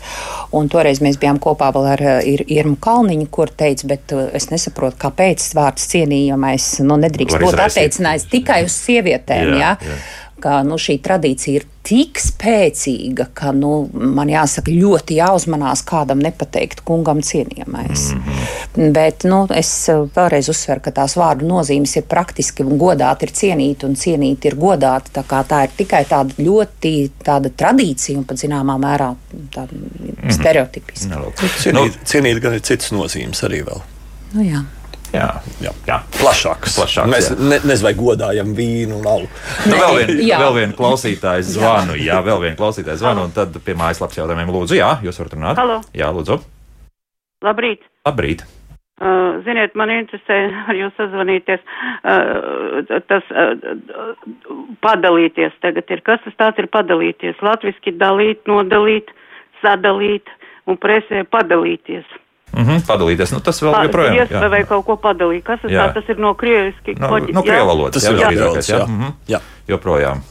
[0.56, 4.26] Un toreiz mēs bijām kopā vēl ar uh, Ir Irmu Kalniņu, kur teica, bet uh,
[4.36, 9.56] es nesaprotu, kāpēc vārds cienījamais nu, nedrīkst būt attiecinājis tikai uz sievietēm.
[9.56, 9.74] Jā, jā.
[9.82, 10.04] Jā.
[10.46, 16.82] Ka, nu, šī tradīcija ir tik spēcīga, ka nu, man jāsaka, ļoti jāuzmanās kādam nepateikt
[16.86, 18.10] kungam cienījamais.
[18.12, 18.91] Mm -hmm.
[18.93, 23.88] Bet nu, es vēlreiz uzsveru, ka tās vārdu nozīmes ir praktiski un godāti ir cienīti
[23.88, 25.14] un cienīti ir godāti.
[25.16, 26.93] Tā, tā ir tikai tāda ļoti
[27.24, 29.14] tāda tradīcija un pat zināmā mērā
[29.56, 30.32] tāda mm -hmm.
[30.32, 31.16] stereotipiska.
[31.16, 31.32] No,
[31.64, 33.82] cienīt, cienīt gan ir citas nozīmes arī vēl.
[34.34, 34.66] Nu, jā.
[35.16, 35.30] Jā,
[35.63, 35.72] jā.
[35.88, 35.99] jā.
[36.18, 36.76] plašāks.
[36.80, 39.30] plašāks Mēs ne, nezinu, vai godājam vīnu un alu.
[39.70, 43.78] Nu, vēl viena vēl vien klausītājs zvanu, jā, vēl viena klausītājs zvanu, un tad pie
[43.80, 45.61] mājaslapas jautājumiem lūdzu, jā, jūs varat runāt.
[45.63, 45.80] Halo.
[45.95, 46.39] Jā, lūdzu.
[47.45, 47.84] Labrīt.
[48.05, 48.45] Labrīt.
[48.95, 50.38] Uh, ziniet, man interesē
[50.72, 51.63] ar jūs sazvanīties,
[52.07, 54.13] uh, tas uh,
[54.86, 56.03] padalīties tagad ir.
[56.07, 57.41] Kas tas tāds ir padalīties?
[57.43, 59.11] Latviski dalīt, nodalīt,
[59.59, 60.32] sadalīt
[60.72, 62.07] un presē padalīties.
[62.56, 64.16] Mm -hmm, padalīties, nu, tas vēl Pa- joprojām.
[64.16, 65.43] ies- vai, vai kaut ko padalīt.
[65.43, 65.88] Kas tas, Jā.
[65.89, 66.95] tā, tas ir no krieviski?
[66.99, 67.45] No, koģi- no jā?
[67.51, 67.93] krievu valodas.
[67.93, 68.80] Tas ir jā, krieviski, jā.
[68.80, 68.88] jā.
[68.88, 69.12] Mhm.
[69.28, 69.39] Jā.
[69.68, 70.22] Joprojām.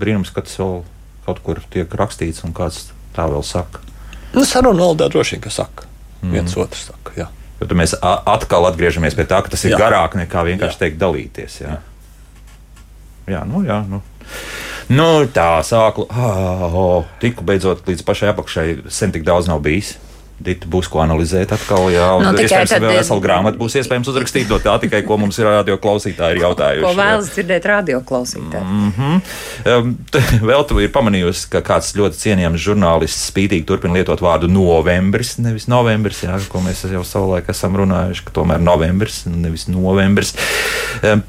[0.00, 0.82] Brīnums, ka tas vēl
[1.26, 3.80] kaut kur tiek rakstīts un kāds tā vēl saka.
[4.34, 5.84] Nu, sarunu valodā droši vien, ka saka.
[6.22, 6.32] Mhm.
[6.32, 7.26] Viens otrs saka, jā.
[7.60, 9.78] Jo tad mēs a- atkal atgriežamies pie tā, ka tas ir Jā.
[9.78, 11.60] garāk nekā vienkārši teikt dalīties.
[11.60, 11.76] Jā,
[13.28, 13.84] jā nu jā.
[13.88, 14.02] Nu.
[14.88, 16.06] Nu, tā sākla.
[16.10, 19.98] Oh, tikko beidzot līdz pašai apakšai sen tik daudz nav bijis.
[20.40, 21.90] Dita būs ko analizēt atkal.
[21.92, 25.18] Jā, un Nu, iespējams, tad- vēl vesela grāmata būs iespējams uzrakstīt no tā tikai, ko
[25.20, 26.84] mums ir radio klausītāji ir jautājuši.
[26.86, 28.64] Ko vēlas dzirdēt radioklausītāji?
[28.64, 29.20] Mm -hmm.
[29.76, 29.96] um,
[30.50, 35.68] vēl tu ir pamanījusi, ka kāds ļoti cienījams žurnālists spītīgi turpina lietot vārdu novembris, nevis
[35.68, 40.34] novembris, jā, ko mēs jau savulaik esam runājuši, ka tomēr novembris, nevis novembris.
[41.02, 41.22] Um,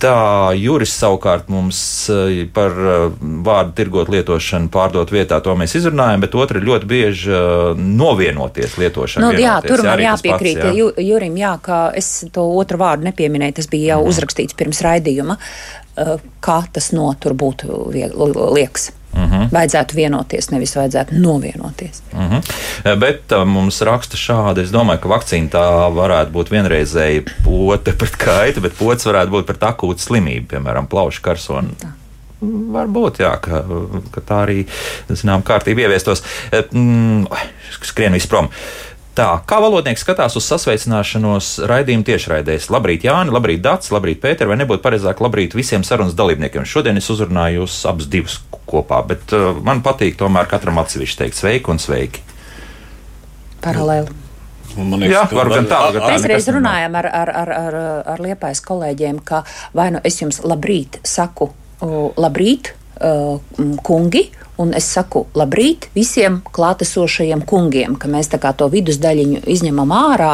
[0.00, 1.78] Tā Juris savukārt mums
[2.12, 3.04] eh, par eh,
[3.46, 8.76] vārdu tirgot lietošanu, pārdot vietā, to mēs izrunājam, bet otra ir ļoti bieži eh, novienoties
[8.80, 9.26] lietošana.
[9.26, 10.72] Nu, jā, vienoties, tur man arī tas pats, jāpiekrīt jā.
[10.78, 13.58] Ju, Jurim, jā, ka es to otru vārdu nepieminēju.
[13.60, 14.10] Tas bija jau Mhm.
[14.12, 15.38] uzrakstīts pirms raidījuma,
[16.42, 18.10] kā tas no tur būtu vie-
[19.14, 19.30] liekas.
[19.30, 19.48] Mhm.
[19.54, 22.02] Vajadzētu vienoties, nevis vajadzētu novienoties.
[22.12, 22.98] Uh -huh.
[22.98, 24.62] Bet uh, mums raksta šādi.
[24.62, 29.46] Es domāju, ka vakcīna tā varētu būt vienreizēja pote pret kaitu, bet pots varētu būt
[29.46, 31.68] pret akūtu slimību, piemēram, plaušu karsonu.
[32.44, 33.64] Varbūt, jā, ka,
[34.10, 34.66] ka tā arī,
[35.08, 36.22] zinām, kārtība ieviestos.
[36.52, 37.26] Eh, Mm,
[37.80, 38.48] skrien viss prom.
[39.14, 42.66] Tā, kā valodnieks skatās uz sasveicināšanos raidījumu tiešraidēs?
[42.74, 46.66] Labrīt, Jāni, labrīt, Dārts, labrīt, Pēter, vai nebūtu pareizāk labrīt visiem sarunas dalībniekiem?
[46.66, 51.40] Šodien es uzrunāju jūs abus divus kopā, bet uh, man patīk tomēr katram atsevišķi teikt
[51.40, 52.22] sveiki un sveiki.
[53.64, 54.20] Paralēli.
[54.74, 56.14] Man Jā, varbūt gan tā, gan tā.
[56.16, 57.76] Mēs reiz runājām ar, ar, ar, ar,
[58.14, 59.44] ar liepais kolēģiem, ka
[59.76, 61.52] vai nu es jums labrīt saku,
[62.18, 62.72] labrīt,
[63.86, 64.22] kungi,
[64.62, 70.32] un es saku labrīt visiem klātesošajiem kungiem, ka mēs tā kā to vidusdaļiņu izņemam ārā,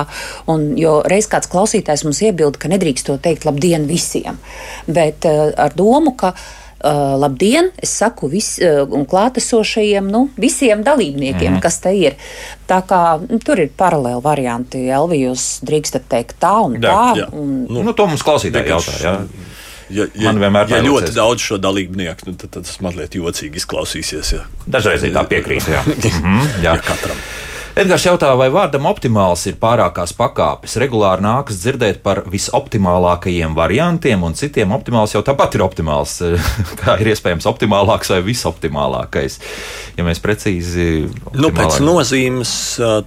[0.53, 4.41] un, jo reiz kāds klausītājs mums iebilda, ka nedrīkst to teikt labdien visiem,
[4.87, 6.35] bet uh, ar domu, ka
[6.81, 7.71] Uh, labdien!
[7.77, 11.61] Es saku vis, uh, un klātesošajiem, nu, visiem dalībniekiem, mm.
[11.61, 12.17] kas te ir.
[12.71, 14.87] Tā kā nu, tur ir paralēli varianti.
[14.89, 17.19] Elvi, jūs drīkstat teikt tā un Jā, tā.
[17.21, 17.29] jā.
[17.37, 18.97] Un, Nu, nu, to mums klausītāji jautā.
[19.05, 19.15] Jā.
[19.91, 23.59] Ja, ja, Man vienmēr ja ļoti daudz šo dalībnieku, nu, tad, tad tas mazliet jocīgi
[23.59, 24.35] izklausīsies.
[24.37, 24.45] Ja.
[24.71, 25.69] Dažreiz tā piekrīt.
[25.69, 25.85] Jā.
[26.21, 26.77] Mhm, jā.
[26.77, 27.19] Ja katram.
[27.81, 30.75] Edgars jautā, vai vārdam optimāls ir pārākās pakāpes.
[30.83, 36.19] Regulāri nākas dzirdēt par visoptimālākajiem variantiem, un citiem optimāls jau tāpat ir optimāls.
[36.83, 39.39] Kā ir iespējams optimālāks vai visoptimālākais?
[39.97, 41.07] Ja mēs precīzi.
[41.33, 42.53] Nu, pēc nozīmes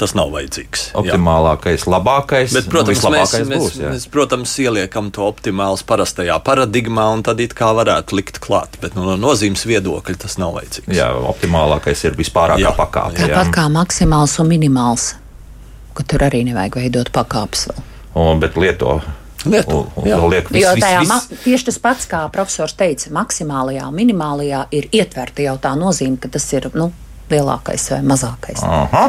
[0.02, 0.88] tas nav vajadzīgs.
[0.90, 1.04] jā.
[1.04, 2.58] Optimālākais, labākais.
[2.58, 3.78] Bet, protams, nu, mēs, mēs, būs.
[3.78, 3.94] jā.
[3.94, 8.80] mēs, protams, ieliekam to optimāls parastajā paradigmā, un tad it kā varētu likt klāt.
[8.82, 10.90] Bet nu, no nozīmes viedokļa tas nav vajadzīgs.
[10.98, 12.74] Jā, optimālākais ir vispārākā Jā.
[12.78, 13.22] pakāpe.
[13.22, 13.30] jā.
[13.30, 14.62] Tāpat kā maksimāls un minimāls,
[15.94, 17.68] ka tur arī nevajag veidot pakāpes.
[18.16, 19.02] Un, bet lieto.
[19.46, 22.74] Lieto, un, un, liek vis, Jo vis, tajā vis, ma- tieši tas pats, kā profesors
[22.80, 26.94] teica, maksimālajā un minimālajā ir ietverta jau tā nozīme, ka tas ir nu,
[27.34, 28.64] lielākais vai mazākais.
[28.64, 29.04] Aha,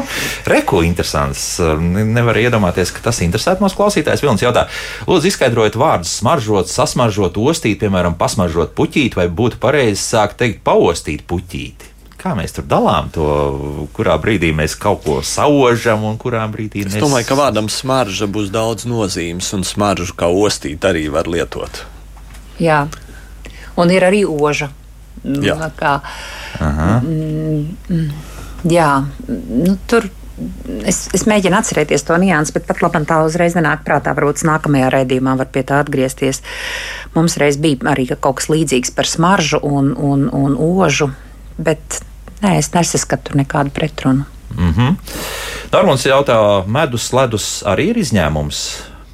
[0.51, 1.59] reku interesants.
[1.79, 4.23] Ne- Nevar iedomāties, ka tas interesē mūsu klausītājs.
[4.25, 4.65] Vilnis jautā,
[5.07, 11.23] lūdzu, izskaidrojiet vārdus, smaržot, sasmaržot, ostīt, piemēram, pasmaržot puķīti, vai būtu pareizi sākt teikt, paostīt
[11.29, 11.94] puķīti.
[12.25, 13.25] Kā mēs tur dalām to,
[13.93, 18.25] kurā brīdī mēs kaut ko saužam un kurā brīdī Es mēs domāju, ka vārdam smarža
[18.25, 21.83] būs daudz nozīmes, un smaržu kā ostīt arī var lietot.
[22.57, 22.79] Jā,
[23.77, 24.71] un ir arī oža.
[25.21, 25.69] Jā.
[25.77, 25.91] Kā,
[26.65, 26.87] Aha.
[27.05, 28.09] mm,
[28.73, 28.89] jā,
[29.29, 30.09] nu, tur.
[30.81, 34.17] Es, es mēģinu atcerēties to niansu, bet pat labi, tā uzreiz nenāk prātā.
[34.17, 36.41] Varbūt nākamajā raidījumā var pie tā atgriezties.
[37.13, 41.11] Mums reiz bija arī kaut kas līdzīgs par smaržu un, un, un ožu,
[41.61, 42.01] bet
[42.45, 44.25] nē, es nesaskatu nekādu pretrunu.
[44.55, 44.95] Mm -hmm.
[45.71, 48.59] Normāls jautā, medus, ledus arī ir izņēmums.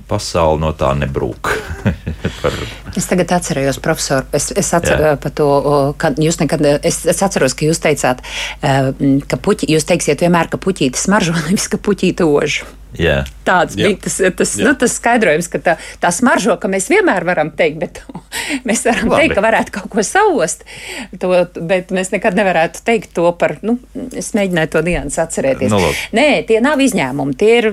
[0.08, 1.50] Pasaule no tā nebrūk.
[2.42, 2.52] Par...
[2.96, 5.48] Es tagad atceros, profesor, es, es atceros to,
[5.98, 8.20] ka jūs nekad, es, es atceros, ka jūs teicāt,
[8.62, 8.92] eh,
[9.28, 12.64] ka puķi, jūs teiksiet vienmēr, ka puķīte smaržo, nevis ka puķīte ož.
[13.00, 13.22] Jā.
[13.48, 13.88] Tāds Jā.
[13.88, 14.66] bija tas, tas, Jā.
[14.68, 18.02] nu, tas skaidrojums, ka tā, tā smaržo, ka mēs vienmēr varam teikt, bet
[18.68, 19.24] mēs varam Labi.
[19.24, 20.66] teikt, ka varētu kaut ko saust,
[21.22, 21.32] to,
[21.72, 23.78] bet mēs nekad nevarētu teikt to par, nu,
[24.18, 25.72] es mēģināju to nianses atcerēties.
[25.72, 26.06] Nu, labi.
[26.18, 27.72] Nē, tie nav izņēmumi, tie ir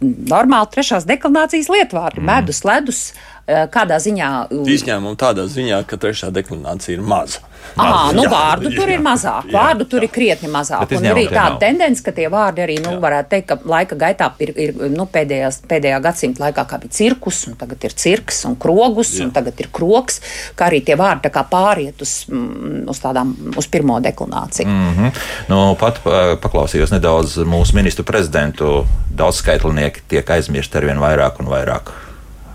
[0.00, 2.22] normāli trešās deklinācijas lietvārdi.
[2.22, 2.28] Mm.
[2.32, 3.02] Medus, ledus,
[3.46, 4.30] kādā ziņā.
[4.50, 7.44] Izņēmumu tādā ziņā, ka trešā deklinācija ir maza.
[7.76, 10.86] Aha, nu Jā, vārdu tur jā, ir mazāk, jā, vārdu tur ir krietni mazāk.
[10.86, 11.58] Un ir arī izņēmumi tāda nav.
[11.60, 15.58] tendence, ka tie vārdi arī, nu, varētu teikt, ka laika gaitā ir, ir nu, pēdējās,
[15.68, 19.68] pēdējā gadsimta laikā, kā bija cirkus, un tagad ir cirks un krogus, un tagad ir
[19.74, 20.22] kroks,
[20.56, 24.68] kā arī tie vārdi tā kā pāriet uz, mm, uz tādām, uz pirmo deklināciju.
[24.70, 25.22] Mm -hmm.
[25.52, 26.00] nu, pat
[26.40, 28.86] paklausījos nedaudz mūsu ministru prezidentu.
[29.16, 32.05] Daudzskaitlinieki tiek aizmirsti ar vien vairāk un vairāk.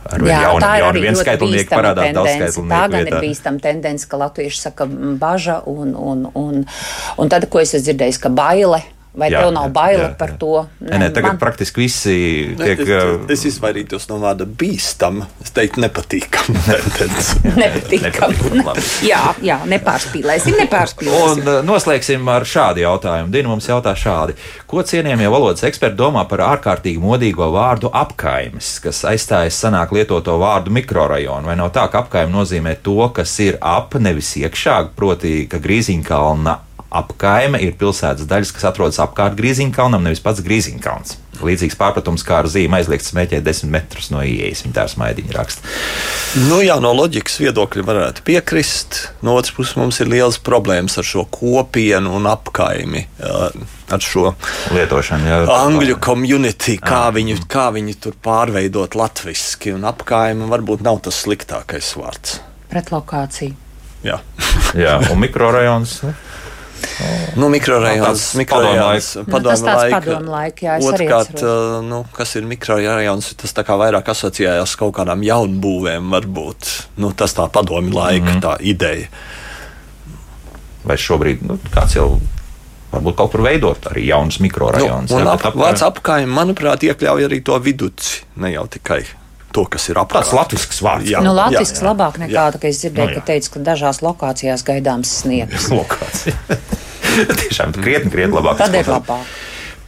[0.09, 2.15] Ar vien ir arī vienskaitlinieki bīstama parādās tendence.
[2.15, 3.19] Tā daudzskaitlnieku gan ir vietā.
[3.25, 4.87] bīstama tendence, ka latvieši saka
[5.21, 6.65] baža, un, un, un,
[7.21, 8.81] un tad, ko es esmu dzirdējis, ka baile.
[9.11, 10.35] Vai Jā, tev nav baila jā, par jā.
[10.39, 10.51] to?
[10.87, 11.39] Nē, nē, tagad man...
[11.41, 12.13] praktiski visi
[12.55, 12.79] Ne, tiek.
[12.79, 15.17] es, uh, es izvairītos no vārda bīstam.
[15.43, 16.55] Es teiktu, nepatīkam.
[17.61, 18.35] Nepatīkam.
[19.03, 21.43] jā, jā, nepārspīlēsim, nepārspīlēsim.
[21.43, 23.31] Un noslēgsim ar šādu jautājumu.
[23.35, 24.37] Dina mums jautā šādi.
[24.71, 30.71] Ko cienījamie valodas eksperti domā par ārkārtīgi modīgo vārdu apkaimes, kas aizstājas senāk lietoto vārdu
[30.79, 31.51] mikrorajonu?
[31.51, 36.59] Vai nav tā, ka apkaime nozīmē to, kas ir ap, nevis iekšā, proti, ka Grīziņkalna
[36.91, 41.17] apkaime ir pilsētas daļas, kas atrodas apkārt Grīziņkalnam, nevis pats Grīziņkalns.
[41.41, 45.71] Līdzīgs pārpratums kā ar zīmēm aizliegts smēķēt desmit metrus no ieejas, viņa tā smaidiņa raksta.
[46.49, 48.99] Nu, jā, no loģikas viedokļa varētu piekrist.
[49.25, 53.07] No otras puses, mums ir liels problēmas ar šo kopienu un apkaimi.
[53.21, 53.49] jā,
[53.91, 54.29] Ar šo
[54.71, 55.39] lietošanu, jā.
[55.51, 61.89] angļu komunitī, kā, viņu, kā viņi tur pārveidot latviešu, un apkaimi varbūt nav tas sliktākais
[61.99, 62.37] vārds.
[62.71, 63.51] Pretlokācija.
[64.05, 64.21] Jā,
[64.79, 65.97] jā un mikrorajons.
[66.81, 67.41] Nu?
[67.41, 72.47] Nu, mikrorajons, Tāds mikrorajons, Nu, tas tāds padomu laika, jā, Otrkārt, uh, nu, kas ir
[72.49, 76.73] mikrorajons, tas tā kā vairāk asociējās kaut kādām jaunbūvēm, varbūt.
[77.01, 78.43] Nu, tas tā padomi laika mm -hmm.
[78.45, 79.07] tā ideja.
[80.83, 82.19] Vai šobrīd nu, kāds jau
[82.91, 85.11] varbūt kaut kur veidot arī jaunus mikrorajonus?
[85.11, 89.20] Nu, un ap, bet vārds apkaim, manuprāt, iekļauj arī to viduci, ne jau tikai
[89.53, 90.25] to, kas ir apkārt.
[90.25, 91.09] tāds latviešu vārds.
[91.11, 91.85] Jā, nu, jā, Latvijas jā.
[91.87, 92.47] labāk nekā Jā.
[92.53, 93.21] tā, ka es dzirdēju, Nu, jā.
[93.21, 95.69] ka teica, ka dažās lokācijās gaidāms sniegs.
[95.79, 96.35] Lokācija.
[97.41, 98.59] Tiešām krietni, krietni labāk.
[98.61, 99.31] Tad ir labāk.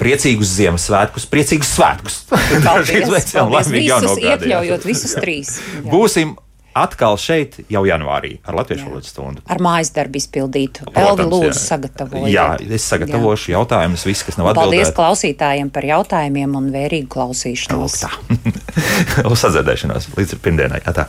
[0.03, 2.15] Priecīgus Ziemassvētkus, priecīgus svētkus!
[2.65, 5.21] Dažreiz veicam paldies laimīgu jauno visus, jā.
[5.23, 5.53] trīs.
[5.61, 5.83] Jā.
[5.87, 6.33] Būsim
[6.77, 9.43] atkal šeit jau janvārī ar Latviešu valodas stundu.
[9.49, 10.87] Ar mājas darbu izpildītu.
[10.93, 11.57] Elvi, lūdzu, jā.
[11.61, 12.33] sagatavojiet.
[12.33, 12.47] Jā,
[12.77, 14.95] es sagatavošu jautājumus, viss, kas nav Paldies atbildēts.
[14.97, 17.99] klausītājiem par jautājumiem un vērīgu klausīšanos.
[19.31, 20.81] Uz sadzirdēšanos līdz pirmdienai.
[20.85, 21.07] Jā, tā.